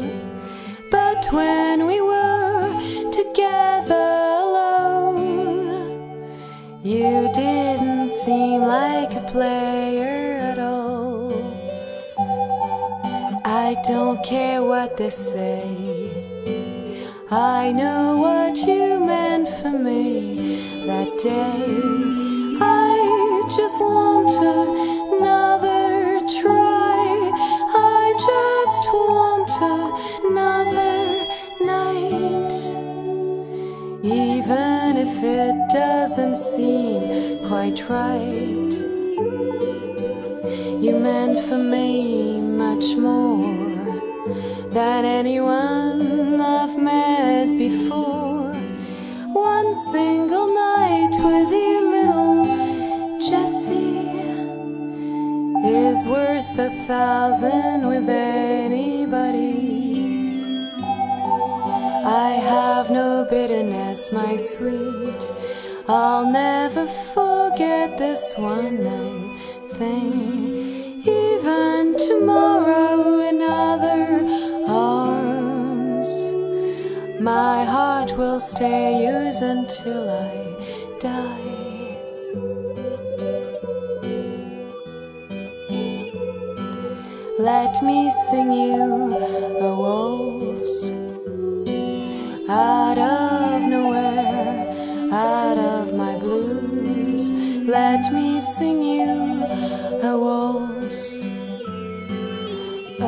[0.89, 2.69] But when we were
[3.11, 4.07] together
[4.45, 6.23] alone,
[6.83, 10.38] you didn't seem like a player
[13.69, 15.61] I don't care what they say.
[17.29, 21.67] I know what you meant for me that day.
[22.59, 24.33] I just want
[25.13, 27.05] another try.
[28.01, 29.51] I just want
[30.31, 31.27] another
[31.75, 32.53] night.
[34.03, 38.38] Even if it doesn't seem quite right.
[44.79, 48.53] Than anyone I've met before.
[49.53, 52.39] One single night with you, little
[53.29, 54.07] Jessie,
[55.85, 59.51] is worth a thousand with anybody.
[62.25, 65.21] I have no bitterness, my sweet.
[65.89, 69.35] I'll never forget this one night
[69.73, 70.38] thing.
[77.29, 80.35] My heart will stay yours until I
[81.07, 81.59] die.
[87.51, 88.85] Let me sing you
[89.67, 90.73] a waltz
[92.49, 94.59] out of nowhere,
[95.11, 97.23] out of my blues.
[97.77, 99.15] Let me sing you
[100.11, 101.25] a waltz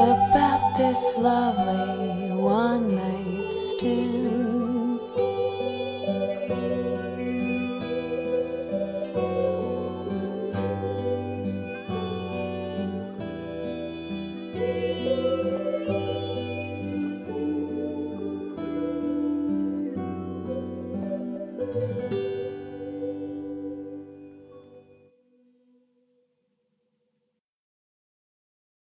[0.06, 2.91] about this lovely one